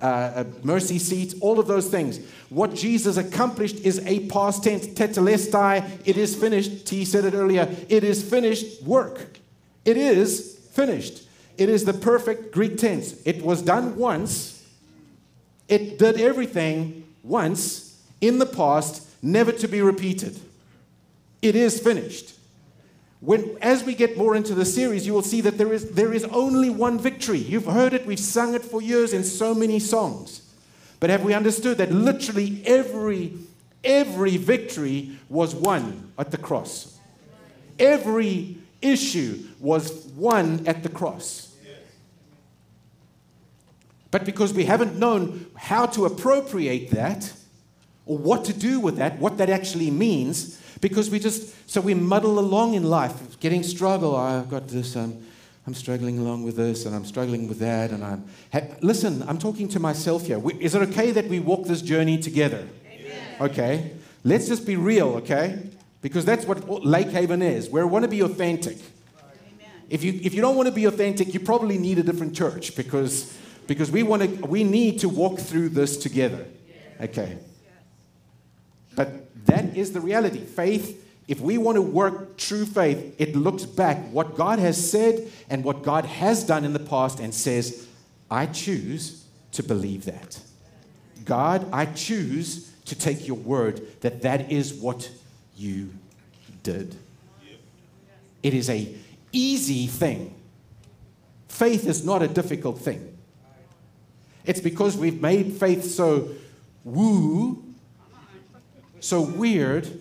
[0.02, 2.20] uh, mercy seat, all of those things.
[2.50, 6.86] What Jesus accomplished is a past tense, tetelestai, it is finished.
[6.86, 9.38] T said it earlier, it is finished work.
[9.84, 11.26] It is finished.
[11.56, 13.20] It is the perfect Greek tense.
[13.24, 14.64] It was done once,
[15.68, 20.38] it did everything once in the past, never to be repeated.
[21.40, 22.34] It is finished.
[23.22, 26.12] When, as we get more into the series, you will see that there is, there
[26.12, 27.38] is only one victory.
[27.38, 30.42] You've heard it, we've sung it for years in so many songs.
[30.98, 33.34] But have we understood that literally every,
[33.84, 36.98] every victory was won at the cross?
[37.78, 41.54] Every issue was won at the cross.
[44.10, 47.32] But because we haven't known how to appropriate that,
[48.04, 51.94] or what to do with that, what that actually means, because we just, so we
[51.94, 54.14] muddle along in life, getting struggle.
[54.14, 55.16] Oh, I've got this, um,
[55.66, 58.24] I'm struggling along with this, and I'm struggling with that, and I'm.
[58.52, 60.38] Ha- Listen, I'm talking to myself here.
[60.38, 62.66] We, is it okay that we walk this journey together?
[62.84, 63.36] Amen.
[63.40, 63.92] Okay.
[64.24, 65.70] Let's just be real, okay?
[66.00, 67.70] Because that's what Lake Haven is.
[67.70, 68.78] We want to be authentic.
[69.88, 72.74] If you, if you don't want to be authentic, you probably need a different church
[72.74, 73.36] because,
[73.68, 76.46] because we, want to, we need to walk through this together.
[77.00, 77.38] Okay.
[78.96, 79.21] But
[79.52, 80.40] that is the reality.
[80.40, 85.30] Faith, if we want to work true faith, it looks back what God has said
[85.50, 87.86] and what God has done in the past and says,
[88.30, 90.40] I choose to believe that.
[91.26, 95.10] God, I choose to take your word that that is what
[95.54, 95.90] you
[96.62, 96.96] did.
[98.42, 98.94] It is a
[99.32, 100.34] easy thing.
[101.48, 103.16] Faith is not a difficult thing.
[104.46, 106.30] It's because we've made faith so
[106.84, 107.62] woo
[109.02, 110.00] so weird.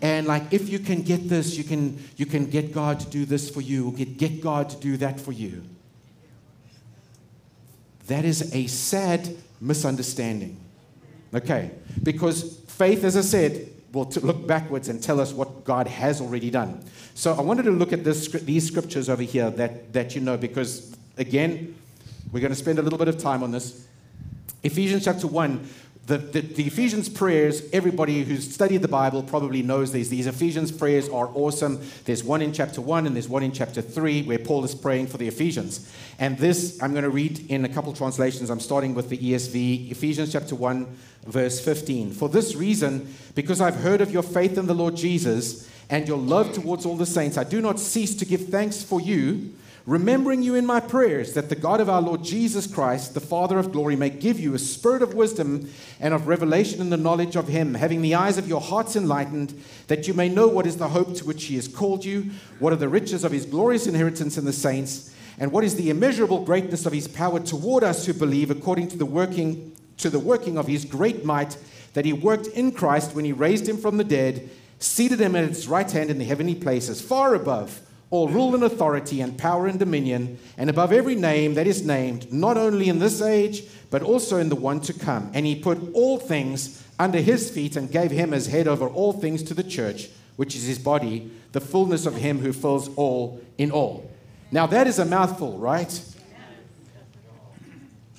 [0.00, 3.24] And like, if you can get this, you can, you can get God to do
[3.24, 5.62] this for you, get, get God to do that for you.
[8.08, 10.58] That is a sad misunderstanding.
[11.32, 11.70] Okay?
[12.02, 16.20] Because faith, as I said, will t- look backwards and tell us what God has
[16.20, 16.82] already done.
[17.14, 20.36] So I wanted to look at this, these scriptures over here that, that you know,
[20.36, 21.74] because again,
[22.32, 23.86] we're going to spend a little bit of time on this.
[24.62, 25.68] Ephesians chapter 1,
[26.06, 30.08] the, the, the, Ephesians prayers, everybody who's studied the Bible probably knows these.
[30.08, 31.80] These Ephesians prayers are awesome.
[32.06, 35.06] There's one in chapter 1 and there's one in chapter 3 where Paul is praying
[35.06, 35.92] for the Ephesians.
[36.18, 38.50] And this, I'm going to read in a couple translations.
[38.50, 40.86] I'm starting with the ESV, Ephesians chapter 1,
[41.26, 42.10] verse 15.
[42.10, 46.18] For this reason, because I've heard of your faith in the Lord Jesus and your
[46.18, 50.42] love towards all the saints, I do not cease to give thanks for you remembering
[50.42, 53.72] you in my prayers, that the God of our Lord Jesus Christ, the Father of
[53.72, 57.48] glory, may give you a spirit of wisdom and of revelation in the knowledge of
[57.48, 60.88] him, having the eyes of your hearts enlightened, that you may know what is the
[60.88, 64.38] hope to which he has called you, what are the riches of his glorious inheritance
[64.38, 68.12] in the saints, and what is the immeasurable greatness of his power toward us who
[68.12, 71.56] believe, according to the working to the working of his great might
[71.92, 75.48] that he worked in Christ when he raised him from the dead, seated him at
[75.48, 77.80] his right hand in the heavenly places, far above
[78.12, 82.30] all rule and authority and power and dominion, and above every name that is named,
[82.30, 85.30] not only in this age, but also in the one to come.
[85.32, 89.14] And he put all things under his feet and gave him as head over all
[89.14, 93.40] things to the church, which is his body, the fullness of him who fills all
[93.56, 94.10] in all.
[94.50, 96.02] Now, that is a mouthful, right?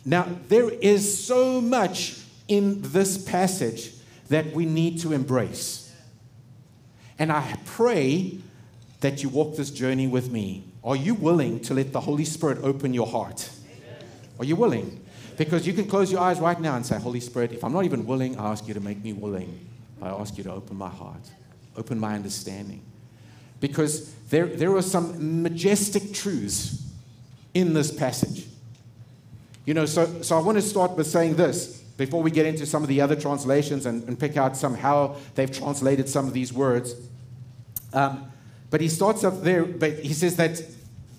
[0.03, 3.93] Now, there is so much in this passage
[4.29, 5.93] that we need to embrace.
[7.19, 8.39] And I pray
[9.03, 10.63] that you walk this journey with me?
[10.81, 13.49] Are you willing to let the Holy Spirit open your heart?
[14.39, 15.01] Are you willing?
[15.37, 17.83] Because you can close your eyes right now and say, Holy Spirit, if I'm not
[17.83, 19.67] even willing, I ask you to make me willing.
[20.01, 21.29] I ask you to open my heart,
[21.75, 22.81] open my understanding.
[23.59, 26.81] Because there, there are some majestic truths
[27.53, 28.47] in this passage.
[29.65, 32.65] You know, so, so I want to start by saying this before we get into
[32.65, 36.33] some of the other translations and, and pick out some how they've translated some of
[36.33, 36.95] these words.
[37.91, 38.29] Um,
[38.73, 40.59] but he starts up there, but he says that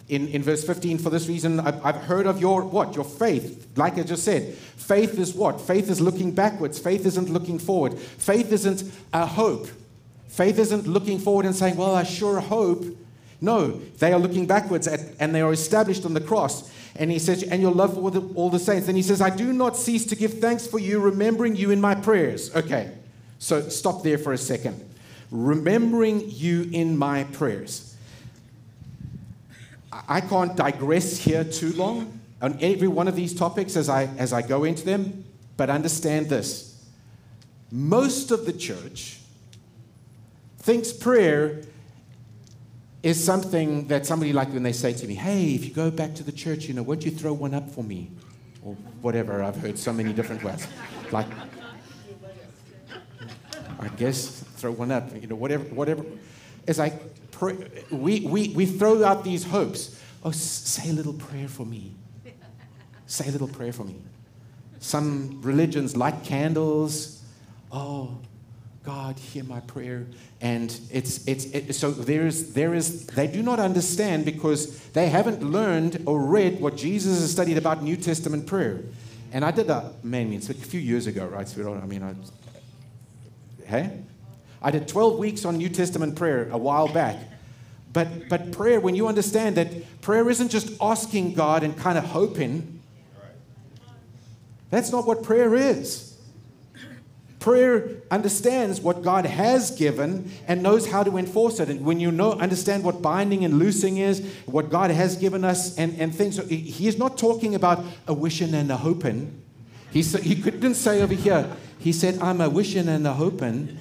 [0.08, 2.96] in, in verse 15, for this reason, I've, I've heard of your what?
[2.96, 3.68] Your faith.
[3.76, 5.60] Like I just said, faith is what?
[5.60, 6.80] Faith is looking backwards.
[6.80, 7.96] Faith isn't looking forward.
[7.96, 8.82] Faith isn't
[9.12, 9.68] a hope.
[10.26, 12.86] Faith isn't looking forward and saying, well, I sure hope.
[13.40, 16.68] No, they are looking backwards at, and they are established on the cross.
[16.96, 18.88] And he says, and your love for the, all the saints.
[18.88, 21.80] And he says, I do not cease to give thanks for you, remembering you in
[21.80, 22.52] my prayers.
[22.56, 22.90] Okay,
[23.38, 24.90] so stop there for a second.
[25.30, 27.96] Remembering you in my prayers.
[30.08, 34.32] I can't digress here too long on every one of these topics as I, as
[34.32, 35.24] I go into them,
[35.56, 36.84] but understand this.
[37.70, 39.18] Most of the church
[40.58, 41.62] thinks prayer
[43.02, 46.14] is something that somebody like when they say to me, hey, if you go back
[46.14, 48.10] to the church, you know, won't you throw one up for me?
[48.64, 49.42] Or whatever.
[49.42, 50.66] I've heard so many different words.
[51.12, 51.26] Like,
[53.78, 56.02] I guess throw one up, you know, whatever, whatever.
[56.66, 56.94] It's like,
[57.32, 57.54] pray,
[57.90, 60.00] we, we, we throw out these hopes.
[60.24, 61.92] Oh, say a little prayer for me.
[63.04, 63.96] Say a little prayer for me.
[64.78, 67.22] Some religions light candles.
[67.70, 68.16] Oh,
[68.84, 70.06] God, hear my prayer.
[70.40, 75.08] And it's, it's, it, so there is, there is, they do not understand because they
[75.08, 78.80] haven't learned or read what Jesus has studied about New Testament prayer.
[79.30, 81.46] And I did that, man, it's a few years ago, right?
[81.46, 82.14] So I mean, I,
[83.66, 84.00] hey?
[84.64, 87.18] I did 12 weeks on New Testament prayer a while back.
[87.92, 92.04] But, but prayer, when you understand that prayer isn't just asking God and kind of
[92.04, 92.80] hoping,
[94.70, 96.18] that's not what prayer is.
[97.38, 101.68] Prayer understands what God has given and knows how to enforce it.
[101.68, 105.76] And when you know, understand what binding and loosing is, what God has given us,
[105.76, 109.42] and, and things, he is not talking about a wishing and a hoping.
[109.92, 113.78] He, he couldn't say over here, he said, I'm a wishing and a hoping.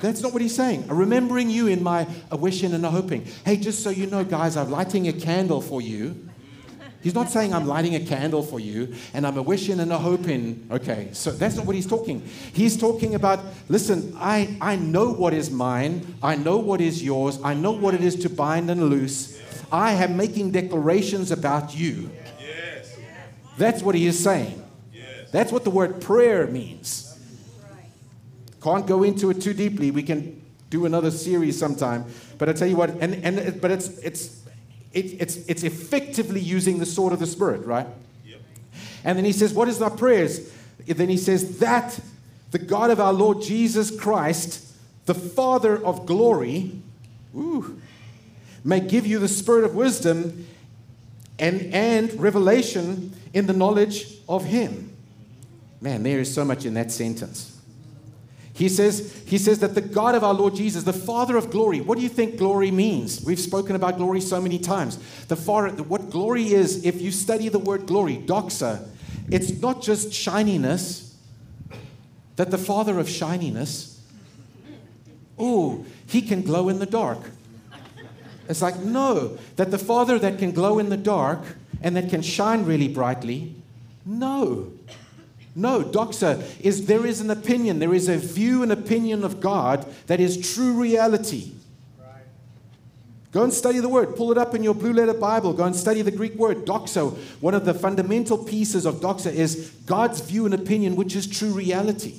[0.00, 0.88] That's not what he's saying.
[0.88, 3.26] Remembering you in my a wishing and a hoping.
[3.44, 6.26] Hey, just so you know, guys, I'm lighting a candle for you.
[7.06, 9.98] He's not saying I'm lighting a candle for you and I'm a wishing and a
[9.98, 10.66] hoping.
[10.72, 12.20] Okay, so that's not what he's talking.
[12.52, 17.38] He's talking about, listen, I, I know what is mine, I know what is yours,
[17.44, 19.40] I know what it is to bind and loose.
[19.70, 22.10] I am making declarations about you.
[22.40, 22.96] Yes.
[23.56, 24.60] That's what he is saying.
[24.92, 25.30] Yes.
[25.30, 27.05] That's what the word prayer means.
[28.66, 29.92] Can't go into it too deeply.
[29.92, 32.04] We can do another series sometime.
[32.36, 34.42] But I tell you what, and, and but it's it's
[34.92, 37.86] it, it's, it's effectively using the sword of the Spirit, right?
[38.24, 38.40] Yep.
[39.04, 40.50] And then he says, What is our prayers?
[40.84, 41.96] Then he says, That
[42.50, 46.72] the God of our Lord Jesus Christ, the Father of glory,
[47.36, 47.80] ooh,
[48.64, 50.44] may give you the spirit of wisdom
[51.38, 54.92] and, and revelation in the knowledge of Him.
[55.80, 57.55] Man, there is so much in that sentence.
[58.56, 61.82] He says, he says that the God of our Lord Jesus, the Father of glory,
[61.82, 63.22] what do you think glory means?
[63.22, 64.96] We've spoken about glory so many times.
[65.26, 68.88] The Father, what glory is, if you study the word glory, doxa,
[69.30, 71.14] it's not just shininess,
[72.36, 74.00] that the Father of shininess,
[75.38, 77.18] oh, he can glow in the dark.
[78.48, 81.40] It's like, no, that the Father that can glow in the dark
[81.82, 83.54] and that can shine really brightly,
[84.06, 84.72] no.
[85.58, 89.86] No, doxa is there is an opinion, there is a view and opinion of God
[90.06, 91.52] that is true reality.
[93.32, 94.16] Go and study the word.
[94.16, 95.52] Pull it up in your blue letter Bible.
[95.52, 97.14] Go and study the Greek word, doxa.
[97.40, 101.52] One of the fundamental pieces of doxa is God's view and opinion, which is true
[101.52, 102.14] reality.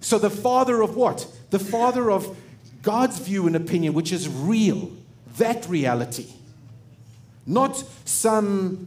[0.00, 1.26] So, the father of what?
[1.50, 2.36] The father of
[2.82, 4.92] God's view and opinion, which is real,
[5.36, 6.28] that reality.
[7.44, 8.86] Not some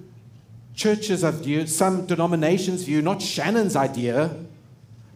[0.75, 4.35] churches' view, some denominations' view, not Shannon's idea,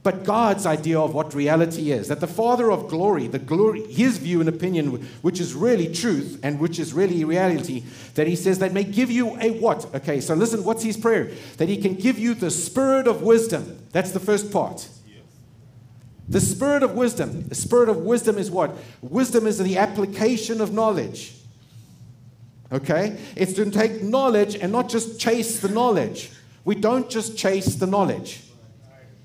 [0.03, 2.07] but God's idea of what reality is.
[2.07, 6.39] That the Father of glory, the glory, his view and opinion, which is really truth
[6.43, 7.83] and which is really reality,
[8.13, 9.93] that he says that may give you a what?
[9.93, 11.31] Okay, so listen, what's his prayer?
[11.57, 13.79] That he can give you the spirit of wisdom.
[13.91, 14.87] That's the first part.
[16.29, 17.47] The spirit of wisdom.
[17.47, 18.77] The spirit of wisdom is what?
[19.01, 21.36] Wisdom is the application of knowledge.
[22.71, 23.17] Okay?
[23.35, 26.31] It's to take knowledge and not just chase the knowledge.
[26.65, 28.43] We don't just chase the knowledge.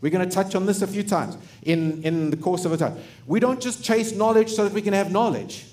[0.00, 2.76] We're going to touch on this a few times in, in the course of a
[2.76, 2.96] time.
[3.26, 5.66] We don't just chase knowledge so that we can have knowledge.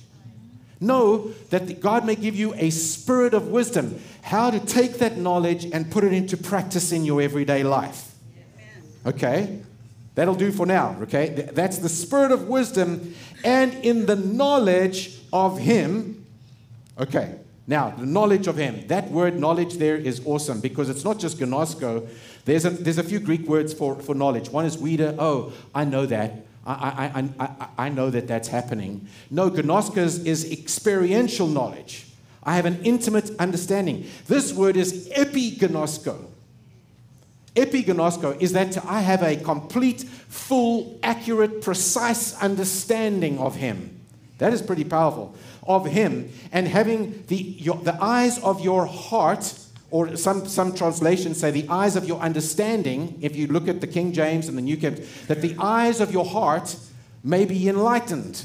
[0.80, 5.65] Know that God may give you a spirit of wisdom, how to take that knowledge
[5.65, 8.13] and put it into practice in your everyday life.
[9.05, 9.61] Okay?
[10.15, 11.49] That'll do for now, okay?
[11.53, 16.26] That's the spirit of wisdom and in the knowledge of Him.
[16.99, 17.36] Okay.
[17.70, 18.88] Now, the knowledge of him.
[18.88, 22.07] That word knowledge there is awesome because it's not just gnosko.
[22.43, 24.49] There's a, there's a few Greek words for, for knowledge.
[24.49, 25.15] One is weeda.
[25.20, 26.47] Oh, I know that.
[26.65, 29.07] I, I, I, I, know that that's happening.
[29.30, 32.07] No, gnosko is, is experiential knowledge.
[32.43, 34.07] I have an intimate understanding.
[34.26, 36.26] This word is epignosko.
[37.55, 43.99] Epignosko is that I have a complete, full, accurate, precise understanding of him.
[44.39, 45.36] That is pretty powerful
[45.70, 49.53] of him and having the, your, the eyes of your heart,
[49.91, 53.88] or some, some translations say the eyes of your understanding, if you look at the
[53.88, 56.76] King James and the New King, that the eyes of your heart
[57.24, 58.43] may be enlightened.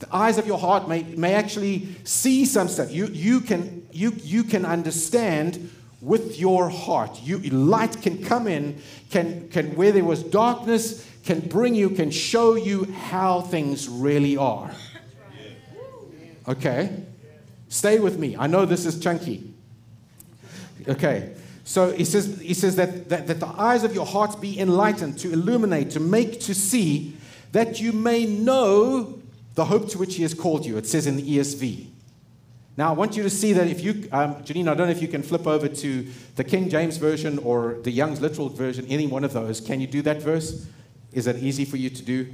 [0.00, 2.90] The eyes of your heart may, may actually see some stuff.
[2.90, 5.70] You, you, can, you, you can understand
[6.00, 7.20] with your heart.
[7.22, 8.80] You, light can come in,
[9.10, 14.36] can, can, where there was darkness, can bring you, can show you how things really
[14.36, 14.72] are.
[16.48, 17.04] Okay?
[17.68, 18.36] Stay with me.
[18.38, 19.52] I know this is chunky.
[20.88, 21.34] Okay.
[21.64, 25.18] So he says, he says that, that, that the eyes of your hearts be enlightened,
[25.20, 27.16] to illuminate, to make to see,
[27.52, 29.18] that you may know
[29.54, 30.76] the hope to which he has called you.
[30.76, 31.86] It says in the ESV.
[32.76, 35.00] Now, I want you to see that if you, um, Janine, I don't know if
[35.00, 39.06] you can flip over to the King James Version or the Young's Literal Version, any
[39.06, 39.60] one of those.
[39.60, 40.66] Can you do that verse?
[41.12, 42.26] Is that easy for you to do?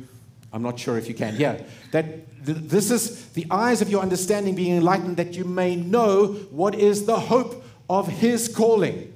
[0.52, 1.36] I'm not sure if you can.
[1.36, 1.62] Yeah.
[1.92, 6.28] That th- this is the eyes of your understanding being enlightened that you may know
[6.50, 9.12] what is the hope of his calling.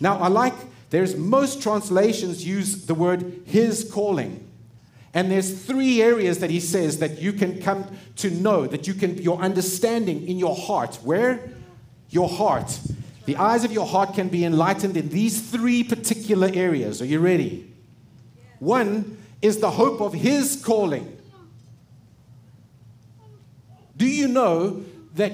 [0.00, 0.54] Now, I like,
[0.90, 4.48] there's most translations use the word his calling.
[5.14, 7.84] And there's three areas that he says that you can come
[8.16, 10.96] to know, that you can, your understanding in your heart.
[11.02, 11.50] Where?
[12.10, 12.78] Your heart.
[13.26, 17.00] The eyes of your heart can be enlightened in these three particular areas.
[17.00, 17.72] Are you ready?
[18.58, 21.18] One is the hope of his calling.
[23.96, 24.84] Do you know
[25.14, 25.32] that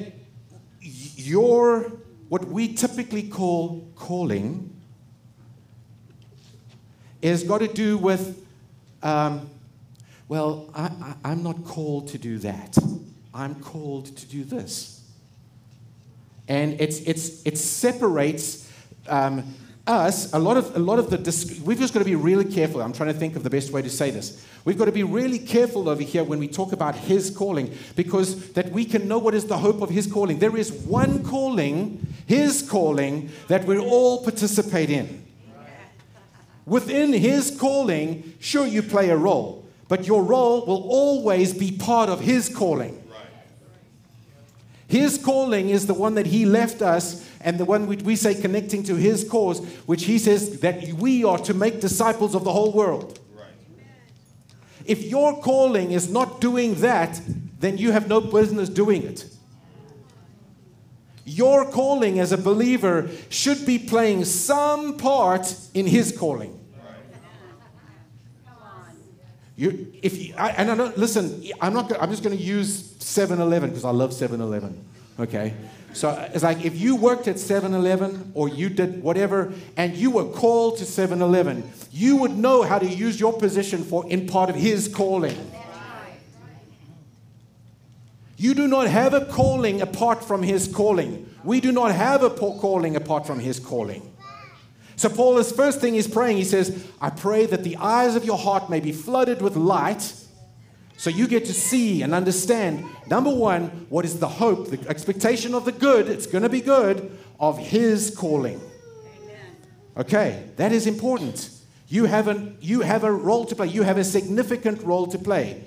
[0.81, 1.93] your,
[2.29, 4.75] what we typically call calling,
[7.23, 8.45] has got to do with,
[9.03, 9.49] um,
[10.29, 12.77] well, I, I, I'm not called to do that.
[13.35, 15.03] I'm called to do this.
[16.49, 18.71] And it's, it's, it separates
[19.07, 19.55] um,
[19.89, 22.83] us, a lot of, a lot of the, we've just got to be really careful.
[22.83, 24.45] I'm trying to think of the best way to say this.
[24.65, 28.53] We've got to be really careful over here when we talk about His calling, because
[28.53, 30.39] that we can know what is the hope of His calling.
[30.39, 35.25] There is one calling, His calling, that we all participate in.
[36.67, 42.11] Within His calling, sure, you play a role, but your role will always be part
[42.11, 43.03] of His calling.
[44.87, 48.35] His calling is the one that He left us and the one which we say
[48.35, 52.53] connecting to his cause, which he says that we are to make disciples of the
[52.53, 53.19] whole world.
[53.35, 53.47] Right.
[54.85, 57.21] If your calling is not doing that,
[57.61, 59.27] then you have no business doing it.
[61.25, 66.59] Your calling as a believer should be playing some part in his calling.
[69.59, 71.91] You, if you, I, and I don't listen, I'm not.
[72.01, 74.85] I'm just going to use 7-Eleven because I love 7-Eleven.
[75.21, 75.55] Okay,
[75.93, 80.13] so it's like if you worked at 7 Eleven or you did whatever and you
[80.13, 84.29] were called to 7 Eleven, you would know how to use your position for in
[84.29, 85.37] part of His calling.
[88.37, 91.29] You do not have a calling apart from His calling.
[91.43, 94.15] We do not have a calling apart from His calling.
[94.95, 98.25] So, Paul, his first thing he's praying, he says, I pray that the eyes of
[98.25, 100.13] your heart may be flooded with light
[100.99, 105.55] so you get to see and understand, number one, what is the hope, the expectation
[105.55, 108.61] of the good, it's going to be good, of His calling.
[109.97, 111.51] Okay, that is important.
[111.87, 115.19] You have, a, you have a role to play, you have a significant role to
[115.19, 115.63] play.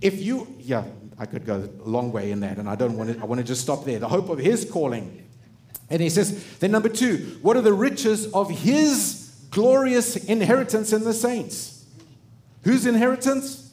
[0.00, 0.84] If you, yeah,
[1.18, 3.40] I could go a long way in that, and I don't want to, I want
[3.40, 3.98] to just stop there.
[3.98, 5.28] The hope of His calling.
[5.90, 11.04] And he says, then number two, what are the riches of His glorious inheritance in
[11.04, 11.84] the saints?
[12.62, 13.63] Whose inheritance?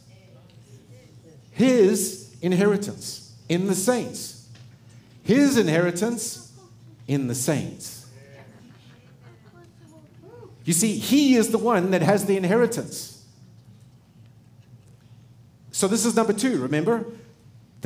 [1.62, 4.50] His inheritance in the saints.
[5.24, 6.52] His inheritance
[7.08, 8.08] in the saints.
[10.64, 13.24] You see, he is the one that has the inheritance.
[15.72, 17.06] So this is number two, remember?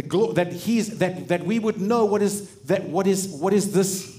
[0.08, 3.72] Glo- that he's that that we would know what is that what is what is
[3.72, 4.14] this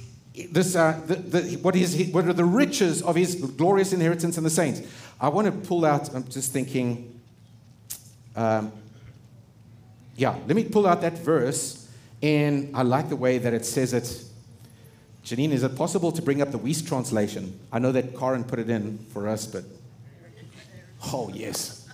[0.51, 4.45] this uh, the, the, what is what are the riches of his glorious inheritance in
[4.45, 4.81] the saints.
[5.21, 6.15] I want to pull out.
[6.15, 7.21] I'm just thinking.
[8.35, 8.73] Um,
[10.17, 11.89] yeah, let me pull out that verse,
[12.23, 14.25] and I like the way that it says it.
[15.25, 17.59] Janine, is it possible to bring up the Wuest translation?
[17.73, 19.65] I know that Karen put it in for us, but
[21.13, 21.87] oh, yes.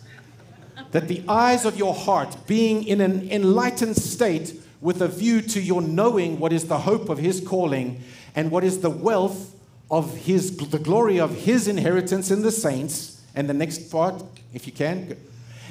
[0.92, 5.60] that the eyes of your heart, being in an enlightened state, with a view to
[5.60, 8.02] your knowing what is the hope of his calling
[8.34, 9.54] and what is the wealth
[9.90, 14.66] of his the glory of his inheritance in the saints and the next part if
[14.66, 15.16] you can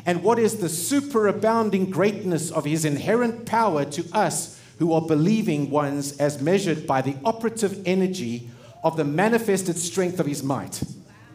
[0.06, 5.70] and what is the superabounding greatness of his inherent power to us who are believing
[5.70, 8.50] ones as measured by the operative energy
[8.84, 10.82] of the manifested strength of his might.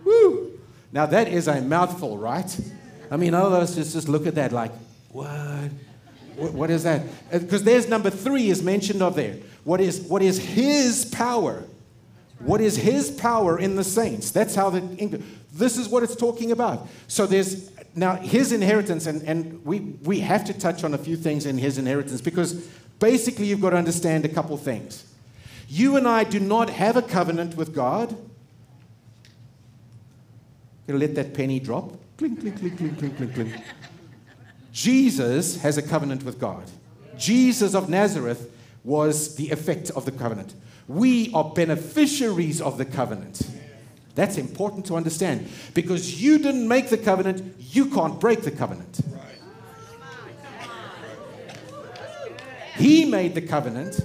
[0.05, 0.59] Woo!
[0.91, 2.59] Now that is a mouthful, right?
[3.11, 4.73] I mean, all of us just, just look at that like,
[5.11, 5.71] what?
[6.37, 7.03] What, what is that?
[7.33, 9.37] Uh, because there's number three is mentioned of there.
[9.63, 11.63] What is, what is his power?
[12.41, 14.31] What is his power in the saints?
[14.31, 14.81] That's how the
[15.53, 16.87] this is what it's talking about.
[17.09, 21.17] So there's now his inheritance, and, and we, we have to touch on a few
[21.17, 22.53] things in his inheritance because
[22.99, 25.05] basically you've got to understand a couple things.
[25.69, 28.17] You and I do not have a covenant with God.
[30.87, 31.95] Gonna let that penny drop.
[32.19, 33.55] Clink, clink, clink, clink, clink, clink, clink.
[34.73, 36.71] Jesus has a covenant with God.
[37.17, 38.53] Jesus of Nazareth
[38.85, 40.55] was the effect of the covenant.
[40.87, 43.41] We are beneficiaries of the covenant.
[44.17, 49.01] That's important to understand because you didn't make the covenant, you can't break the covenant.
[52.77, 54.01] He made the covenant,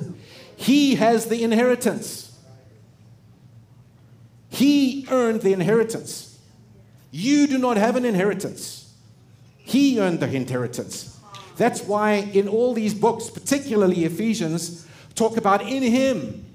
[0.55, 2.37] He has the inheritance.
[4.49, 6.37] He earned the inheritance.
[7.09, 8.93] You do not have an inheritance.
[9.57, 11.19] He earned the inheritance.
[11.55, 14.85] That's why in all these books, particularly Ephesians,
[15.15, 16.50] talk about in Him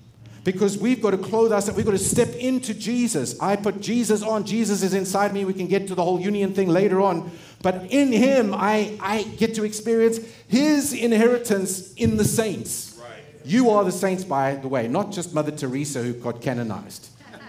[0.47, 1.77] because we've got to clothe ourselves.
[1.77, 3.39] we've got to step into Jesus.
[3.41, 5.45] I put Jesus on, Jesus is inside me.
[5.45, 7.33] We can get to the whole union thing later on.
[7.63, 12.97] But in Him, I, I get to experience His inheritance in the saints.
[13.03, 13.25] Right.
[13.45, 17.09] You are the saints, by the way, not just Mother Teresa who got canonized.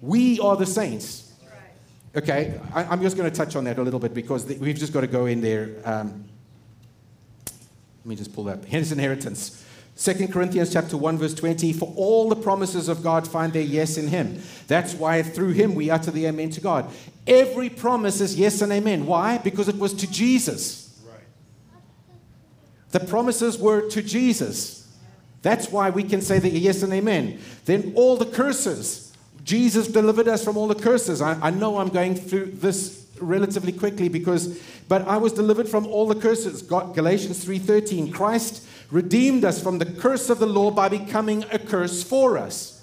[0.00, 1.32] we are the saints.
[2.16, 4.76] Okay, I, am just going to touch on that a little bit because the, we've
[4.76, 5.76] just got to go in there.
[5.84, 6.24] Um,
[7.46, 8.64] let me just pull that.
[8.64, 9.63] His inheritance.
[9.96, 13.96] 2 Corinthians chapter 1 verse 20 for all the promises of God find their yes
[13.96, 14.42] in him.
[14.66, 16.90] That's why through him we utter the amen to God.
[17.26, 19.06] Every promise is yes and amen.
[19.06, 19.38] Why?
[19.38, 21.00] Because it was to Jesus.
[21.06, 21.20] Right.
[22.90, 24.92] The promises were to Jesus.
[25.42, 27.38] That's why we can say the yes and amen.
[27.64, 29.12] Then all the curses.
[29.44, 31.20] Jesus delivered us from all the curses.
[31.20, 35.86] I, I know I'm going through this relatively quickly because but I was delivered from
[35.86, 36.62] all the curses.
[36.62, 42.04] Galatians 3:13 Christ redeemed us from the curse of the law by becoming a curse
[42.04, 42.80] for us.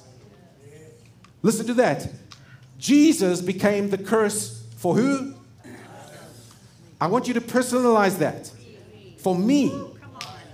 [1.41, 2.05] Listen to that.
[2.77, 5.33] Jesus became the curse for who?
[6.99, 8.51] I want you to personalize that.
[9.19, 9.87] For me.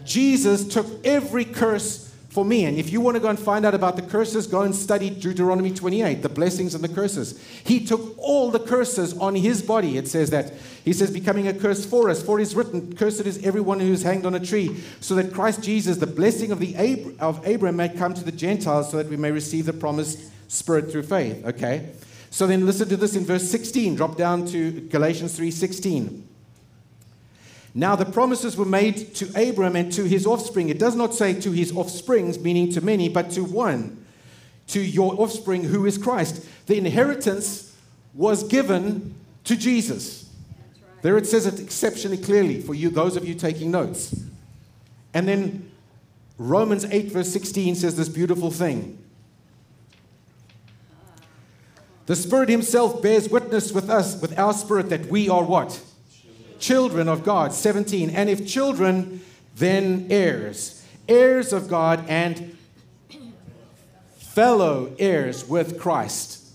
[0.06, 2.07] Jesus took every curse
[2.38, 2.66] for me.
[2.66, 5.10] And if you want to go and find out about the curses, go and study
[5.10, 7.44] Deuteronomy 28, the blessings and the curses.
[7.64, 9.98] He took all the curses on his body.
[9.98, 10.54] It says that.
[10.86, 12.22] He says, becoming a curse for us.
[12.22, 15.34] For it is written, Cursed is everyone who is hanged on a tree, so that
[15.34, 18.98] Christ Jesus, the blessing of, the Ab- of Abraham, may come to the Gentiles, so
[18.98, 21.44] that we may receive the promised Spirit through faith.
[21.44, 21.90] Okay?
[22.30, 23.96] So then listen to this in verse 16.
[23.96, 26.27] Drop down to Galatians 3 16.
[27.78, 30.70] Now, the promises were made to Abram and to his offspring.
[30.70, 34.04] It does not say to his offsprings, meaning to many, but to one,
[34.70, 36.44] to your offspring who is Christ.
[36.66, 37.76] The inheritance
[38.16, 39.14] was given
[39.44, 40.28] to Jesus.
[41.04, 44.26] There it says it exceptionally clearly for you, those of you taking notes.
[45.14, 45.70] And then
[46.40, 48.98] Romans 8, verse 16 says this beautiful thing.
[52.08, 55.80] The Spirit Himself bears witness with us, with our spirit, that we are what?
[56.60, 57.54] Children of God.
[57.54, 58.10] 17.
[58.10, 59.22] And if children,
[59.56, 60.86] then heirs.
[61.08, 62.58] Heirs of God and
[64.18, 66.46] fellow heirs with Christ,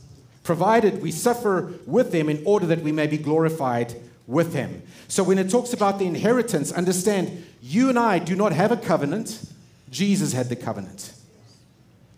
[0.45, 3.95] provided we suffer with him in order that we may be glorified
[4.29, 4.83] with him.
[5.09, 8.77] So when it talks about the inheritance, understand you and I do not have a
[8.77, 9.43] covenant.
[9.91, 11.13] Jesus had the covenant.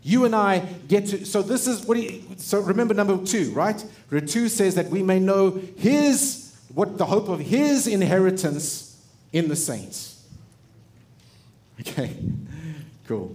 [0.03, 3.82] You and I get to, so this is what he, so remember number two, right?
[4.11, 6.43] Where two says that we may know his
[6.75, 9.01] what the hope of his inheritance
[9.33, 10.27] in the saints.
[11.81, 12.16] Okay,
[13.07, 13.35] cool.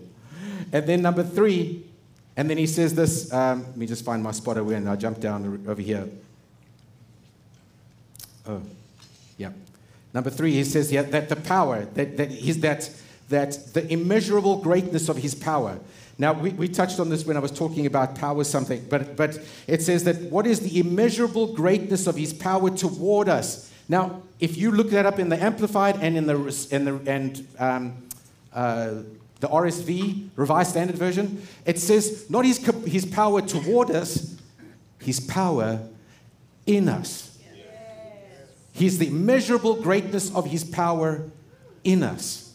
[0.71, 1.85] And then number three,
[2.37, 3.31] and then he says this.
[3.33, 6.07] Um, let me just find my spot over and I'll jump down over here.
[8.47, 8.61] Oh,
[9.37, 9.51] yeah.
[10.13, 12.89] Number three, he says yeah, that the power, that, that, he's, that,
[13.29, 15.79] that the immeasurable greatness of his power.
[16.19, 19.39] Now, we, we touched on this when I was talking about power something, but, but
[19.67, 23.71] it says that what is the immeasurable greatness of his power toward us?
[23.87, 27.47] Now, if you look that up in the Amplified and in the, in the, and,
[27.57, 28.03] um,
[28.51, 28.95] uh,
[29.39, 34.35] the RSV, Revised Standard Version, it says not his, his power toward us,
[34.99, 35.79] his power
[36.65, 37.37] in us.
[38.73, 41.23] He's the immeasurable greatness of his power
[41.85, 42.53] in us.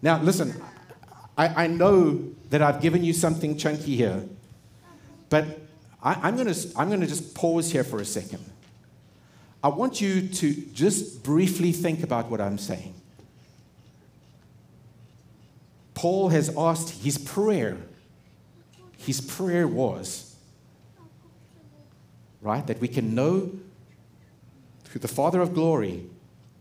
[0.00, 0.60] Now, listen,
[1.36, 4.24] I, I know that I've given you something chunky here,
[5.30, 5.46] but
[6.02, 8.44] I, am going to I'm going to just pause here for a second.
[9.64, 12.94] I want you to just briefly think about what I'm saying.
[15.94, 17.76] Paul has asked his prayer.
[18.98, 20.34] His prayer was,
[22.40, 23.50] right, that we can know
[24.84, 26.06] through the Father of glory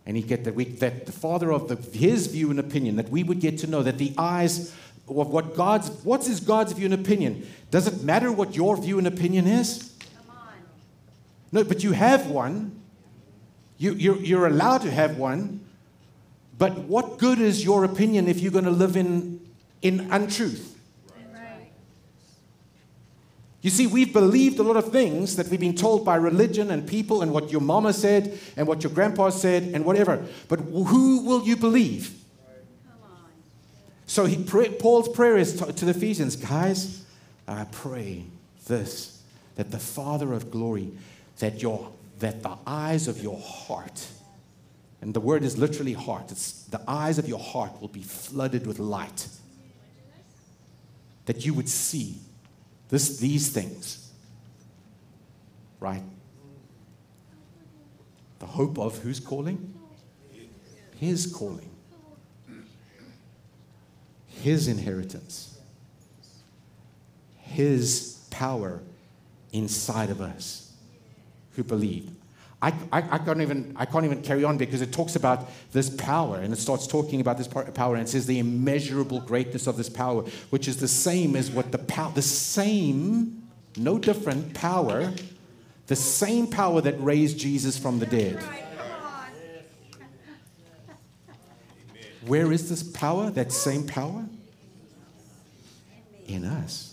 [0.05, 3.09] and he get that, we, that the father of the, his view and opinion, that
[3.09, 4.73] we would get to know that the eyes
[5.07, 7.47] of what God's, what's his God's view and opinion?
[7.69, 9.93] Does it matter what your view and opinion is?
[11.51, 12.79] No, but you have one.
[13.77, 15.59] You, you're, you're allowed to have one.
[16.57, 19.39] But what good is your opinion if you're going to live in,
[19.81, 20.70] in untruth?
[23.61, 26.87] You see, we've believed a lot of things that we've been told by religion and
[26.87, 30.25] people and what your mama said and what your grandpa said and whatever.
[30.47, 32.15] But who will you believe?
[34.07, 37.05] So he, Paul's prayer is to, to the Ephesians guys,
[37.47, 38.25] I pray
[38.67, 39.21] this
[39.55, 40.91] that the Father of glory,
[41.39, 44.07] that, your, that the eyes of your heart,
[45.01, 48.65] and the word is literally heart, it's the eyes of your heart will be flooded
[48.65, 49.27] with light,
[51.25, 52.15] that you would see
[52.91, 54.11] this, these things,
[55.79, 56.03] right?
[58.39, 59.73] The hope of whose calling?
[60.97, 61.69] His calling.
[64.27, 65.57] His inheritance.
[67.37, 68.81] His power
[69.53, 70.73] inside of us
[71.55, 72.11] who believe.
[72.61, 75.89] I, I, I, can't even, I can't even carry on because it talks about this
[75.89, 79.77] power and it starts talking about this power and it says the immeasurable greatness of
[79.77, 83.47] this power, which is the same as what the power, the same,
[83.77, 85.11] no different power,
[85.87, 88.43] the same power that raised Jesus from the dead.
[92.27, 94.25] Where is this power, that same power?
[96.27, 96.90] In us.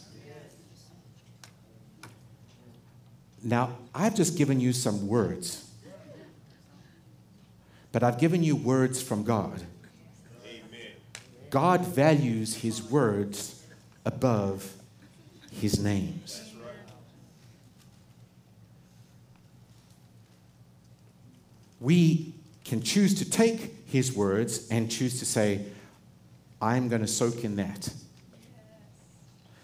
[3.43, 5.71] Now, I've just given you some words,
[7.93, 9.63] but I've given you words from God.
[10.45, 10.93] Amen.
[11.51, 13.65] God values his words
[14.05, 14.75] above
[15.53, 16.43] his names.
[21.81, 22.35] We
[22.65, 25.65] can choose to take his words and choose to say,
[26.61, 27.89] I'm going to soak in that.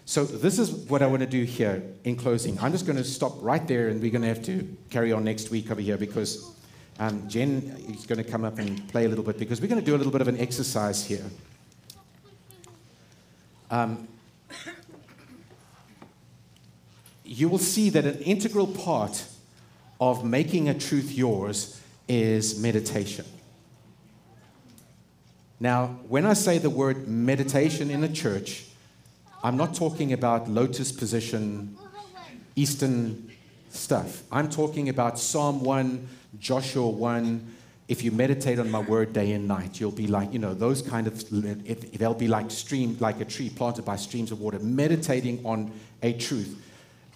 [0.07, 2.59] So, this is what I want to do here in closing.
[2.59, 5.23] I'm just going to stop right there and we're going to have to carry on
[5.23, 6.51] next week over here because
[6.99, 9.81] um, Jen is going to come up and play a little bit because we're going
[9.81, 11.25] to do a little bit of an exercise here.
[13.71, 14.07] Um,
[17.23, 19.25] you will see that an integral part
[19.99, 23.25] of making a truth yours is meditation.
[25.59, 28.65] Now, when I say the word meditation in a church,
[29.43, 31.77] I'm not talking about lotus position,
[32.55, 33.31] Eastern
[33.69, 34.23] stuff.
[34.31, 36.07] I'm talking about Psalm 1,
[36.39, 37.53] Joshua 1.
[37.87, 40.81] If you meditate on my word day and night, you'll be like, you know, those
[40.81, 41.23] kind of,
[41.97, 45.71] they'll be like stream, like a tree planted by streams of water, meditating on
[46.01, 46.59] a truth.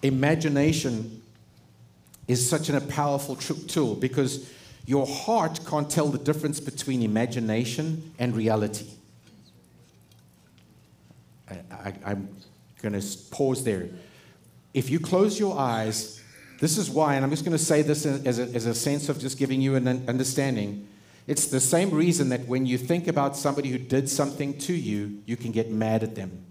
[0.02, 1.22] Imagination
[2.28, 4.48] is such a powerful tool because
[4.86, 8.86] your heart can't tell the difference between imagination and reality.
[11.50, 12.28] I, am
[12.82, 13.88] going to pause there.
[14.72, 16.22] If you close your eyes,
[16.60, 19.08] this is why, and I'm just going to say this as a, as a sense
[19.08, 20.86] of just giving you an understanding.
[21.26, 25.22] It's the same reason that when you think about somebody who did something to you,
[25.26, 26.44] you can get mad at them.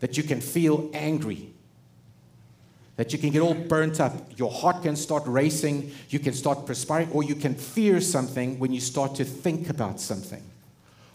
[0.00, 1.52] That you can feel angry.
[2.96, 4.38] That you can get all burnt up.
[4.38, 5.92] Your heart can start racing.
[6.08, 7.10] You can start perspiring.
[7.10, 10.42] Or you can fear something when you start to think about something.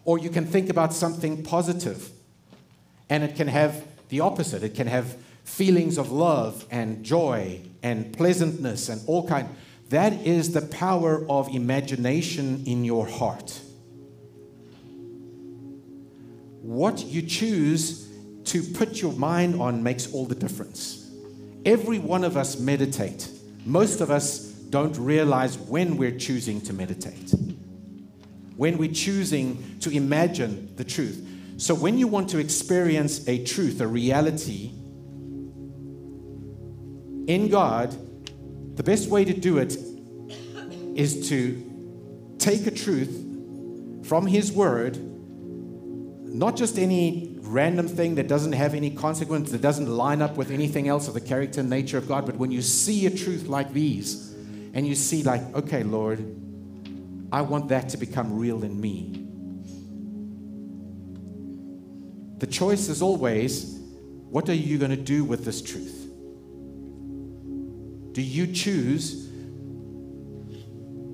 [0.05, 2.09] Or you can think about something positive
[3.14, 4.64] and it can have the opposite.
[4.64, 9.47] It can have feelings of love and joy and pleasantness and all kind.
[9.89, 13.61] That is the power of imagination in your heart.
[16.64, 18.09] What you choose
[18.45, 21.11] to put your mind on makes all the difference.
[21.68, 23.30] Every one of us meditate.
[23.64, 24.39] Most of us
[24.72, 27.32] don't realize when we're choosing to meditate.
[28.57, 31.30] When we're choosing to imagine the truth.
[31.57, 34.71] So, when you want to experience a truth, a reality
[37.27, 37.95] in God,
[38.75, 39.77] the best way to do it
[40.95, 48.53] is to take a truth from His Word, not just any random thing that doesn't
[48.53, 51.97] have any consequence, that doesn't line up with anything else of the character and nature
[51.97, 54.33] of God, but when you see a truth like these,
[54.73, 56.19] and you see, like, okay, Lord,
[57.31, 59.22] I want that to become real in me.
[62.43, 63.79] The choice is always
[64.29, 66.09] what are you going to do with this truth?
[68.11, 69.29] Do you choose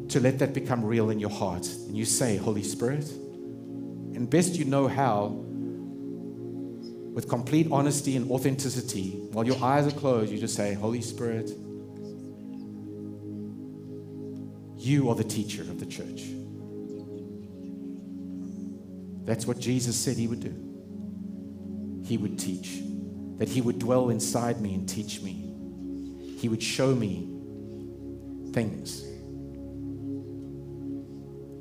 [0.07, 1.67] to let that become real in your heart?
[1.67, 5.27] And you say, Holy Spirit, and best you know how,
[7.13, 11.51] with complete honesty and authenticity, while your eyes are closed, you just say, Holy Spirit,
[14.77, 16.23] you are the teacher of the church.
[19.25, 20.68] That's what Jesus said he would do.
[22.09, 22.81] He would teach,
[23.37, 25.53] that he would dwell inside me and teach me.
[26.39, 27.29] He would show me
[28.51, 29.05] things.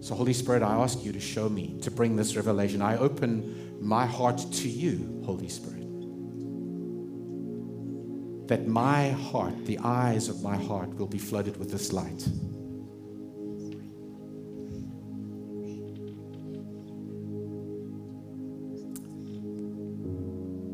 [0.01, 2.81] So, Holy Spirit, I ask you to show me, to bring this revelation.
[2.81, 5.85] I open my heart to you, Holy Spirit.
[8.49, 12.27] That my heart, the eyes of my heart, will be flooded with this light.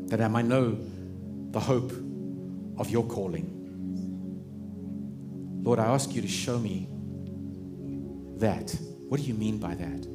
[0.07, 0.77] That I might know
[1.51, 1.91] the hope
[2.77, 3.51] of your calling.
[5.63, 6.87] Lord, I ask you to show me
[8.37, 8.75] that.
[9.09, 10.05] What do you mean by that?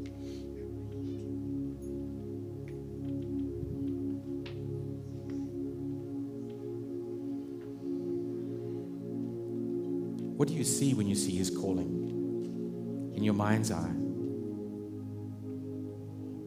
[10.36, 13.99] What do you see when you see his calling in your mind's eye?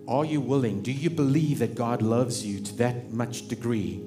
[0.08, 0.82] Are you willing?
[0.82, 4.04] Do you believe that God loves you to that much degree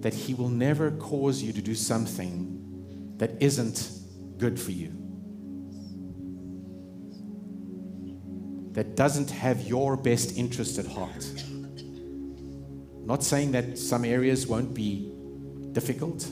[0.00, 3.90] that he will never cause you to do something that isn't
[4.38, 5.06] good for you?
[8.76, 11.32] that doesn't have your best interest at heart.
[13.06, 15.10] Not saying that some areas won't be
[15.72, 16.28] difficult,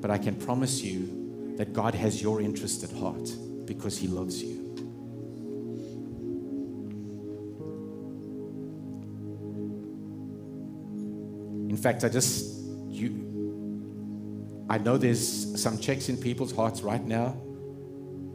[0.00, 3.30] but I can promise you that God has your interest at heart
[3.66, 4.65] because He loves you.
[11.86, 13.10] Fact, I just, you,
[14.68, 17.36] I know there's some checks in people's hearts right now.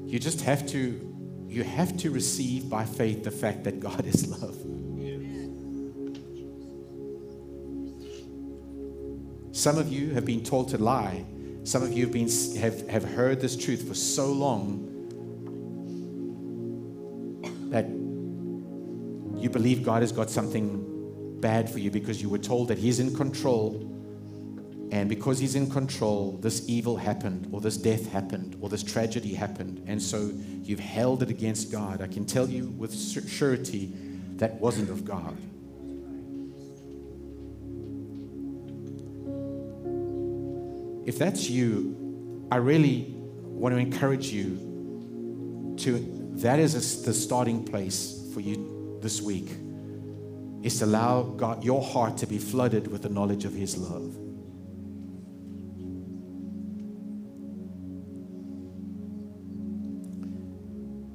[0.05, 1.07] You just have to
[1.49, 4.55] you have to receive by faith the fact that God is love.
[9.53, 11.25] Some of you have been told to lie.
[11.65, 14.87] Some of you have, been, have, have heard this truth for so long
[17.69, 17.83] that
[19.43, 20.90] you believe God has got something
[21.41, 23.87] bad for you because you were told that He's in control.
[24.91, 29.33] And because He's in control, this evil happened, or this death happened, or this tragedy
[29.33, 29.83] happened.
[29.87, 30.31] And so
[30.63, 32.01] you've held it against God.
[32.01, 33.93] I can tell you with surety
[34.35, 35.37] that wasn't of God.
[41.05, 43.13] If that's you, I really
[43.43, 46.05] want to encourage you to,
[46.37, 49.49] that is a, the starting place for you this week,
[50.63, 54.15] is to allow God, your heart to be flooded with the knowledge of His love.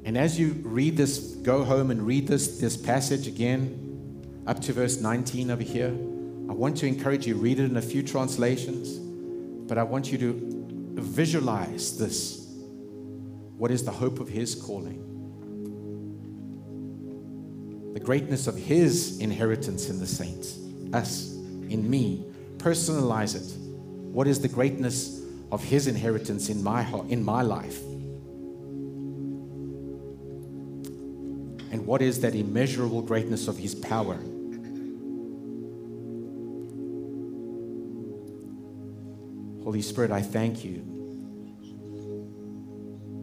[0.04, 4.72] And as you read this, go home and read this, this passage again, up to
[4.72, 5.88] verse 19 over here.
[5.88, 8.98] I want to encourage you, read it in a few translations,
[9.68, 12.46] but I want you to visualize this.
[13.56, 15.15] What is the hope of his calling?
[17.96, 20.58] The greatness of his inheritance in the saints,
[20.92, 22.26] us, in me.
[22.58, 23.56] Personalize it.
[24.12, 27.80] What is the greatness of his inheritance in my heart, in my life?
[31.72, 34.16] And what is that immeasurable greatness of His power?
[39.64, 40.82] Holy Spirit, I thank you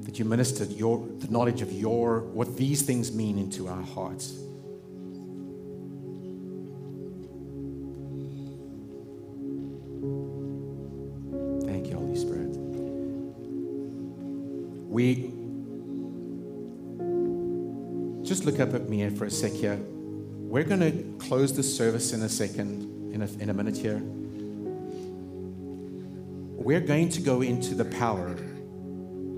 [0.06, 4.40] that you ministered your, the knowledge of your, what these things mean into our hearts.
[18.46, 19.80] Look up at me for a sec here.
[20.54, 24.02] We're going to close the service in a second, in a, in a minute here.
[26.64, 28.36] We're going to go into the power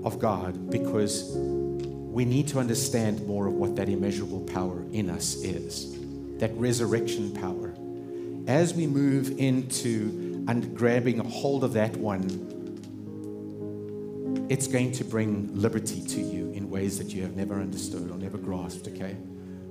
[0.04, 5.36] of God because we need to understand more of what that immeasurable power in us
[5.36, 5.96] is,
[6.38, 7.74] that resurrection power.
[8.46, 12.24] As we move into and grabbing a hold of that one,
[14.48, 16.45] it's going to bring liberty to you
[16.76, 19.16] ways that you have never understood or never grasped, okay?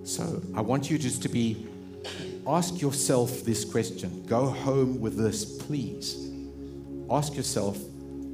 [0.03, 1.68] So I want you just to be,
[2.47, 4.26] ask yourself this question.
[4.26, 6.32] Go home with this, please.
[7.12, 7.78] Ask yourself,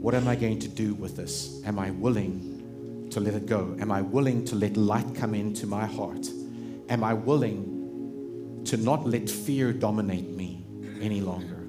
[0.06, 1.62] what am I going to do with this?
[1.66, 3.76] Am I willing to let it go?
[3.82, 6.30] Am I willing to let light come into my heart?
[6.88, 10.64] Am I willing to not let fear dominate me
[11.02, 11.68] any longer?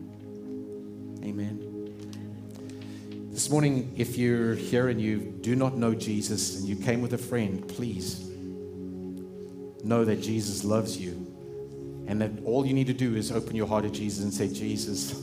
[1.24, 1.71] Amen.
[3.32, 7.14] This morning, if you're here and you do not know Jesus and you came with
[7.14, 8.28] a friend, please
[9.82, 11.12] know that Jesus loves you
[12.06, 14.52] and that all you need to do is open your heart to Jesus and say,
[14.52, 15.16] Jesus,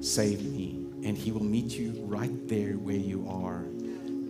[0.00, 0.86] save me.
[1.02, 3.64] And He will meet you right there where you are.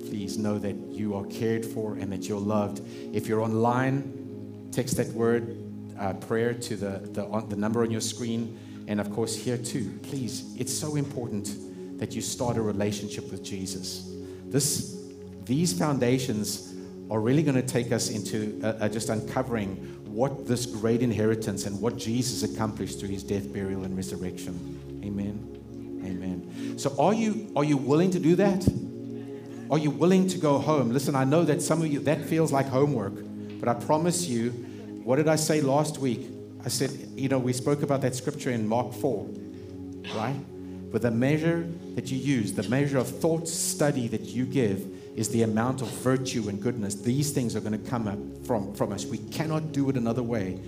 [0.08, 2.80] Please know that you are cared for and that you're loved.
[3.12, 5.58] If you're online, text that word
[5.98, 8.58] uh, prayer to the, the, on, the number on your screen.
[8.88, 11.65] And of course, here too, please, it's so important
[11.98, 14.12] that you start a relationship with Jesus.
[14.46, 15.02] This,
[15.44, 16.74] these foundations
[17.10, 21.66] are really going to take us into uh, uh, just uncovering what this great inheritance
[21.66, 25.02] and what Jesus accomplished through his death, burial, and resurrection.
[25.04, 25.52] Amen.
[26.04, 26.78] Amen.
[26.78, 28.66] So are you are you willing to do that?
[29.70, 30.90] Are you willing to go home?
[30.90, 33.14] Listen, I know that some of you that feels like homework,
[33.60, 34.50] but I promise you,
[35.02, 36.28] what did I say last week?
[36.64, 39.28] I said, you know, we spoke about that scripture in Mark 4,
[40.14, 40.36] right?
[40.92, 44.86] With a measure that you use, the measure of thought study that you give,
[45.16, 46.94] is the amount of virtue and goodness.
[46.94, 49.06] These things are going to come up from, from us.
[49.06, 50.60] We cannot do it another way.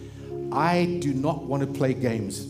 [0.51, 2.41] I do not want to play games.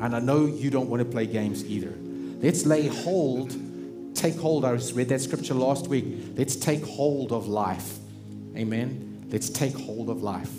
[0.00, 1.92] And I know you don't want to play games either.
[2.40, 3.54] Let's lay hold,
[4.14, 4.64] take hold.
[4.64, 6.06] I read that scripture last week.
[6.36, 7.98] Let's take hold of life.
[8.56, 9.28] Amen.
[9.30, 10.50] Let's take hold of life.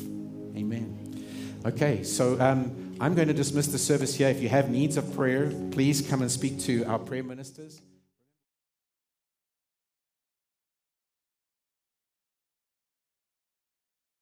[0.56, 1.26] Amen.
[1.66, 4.30] Okay, so um, I'm going to dismiss the service here.
[4.30, 7.82] If you have needs of prayer, please come and speak to our prayer ministers.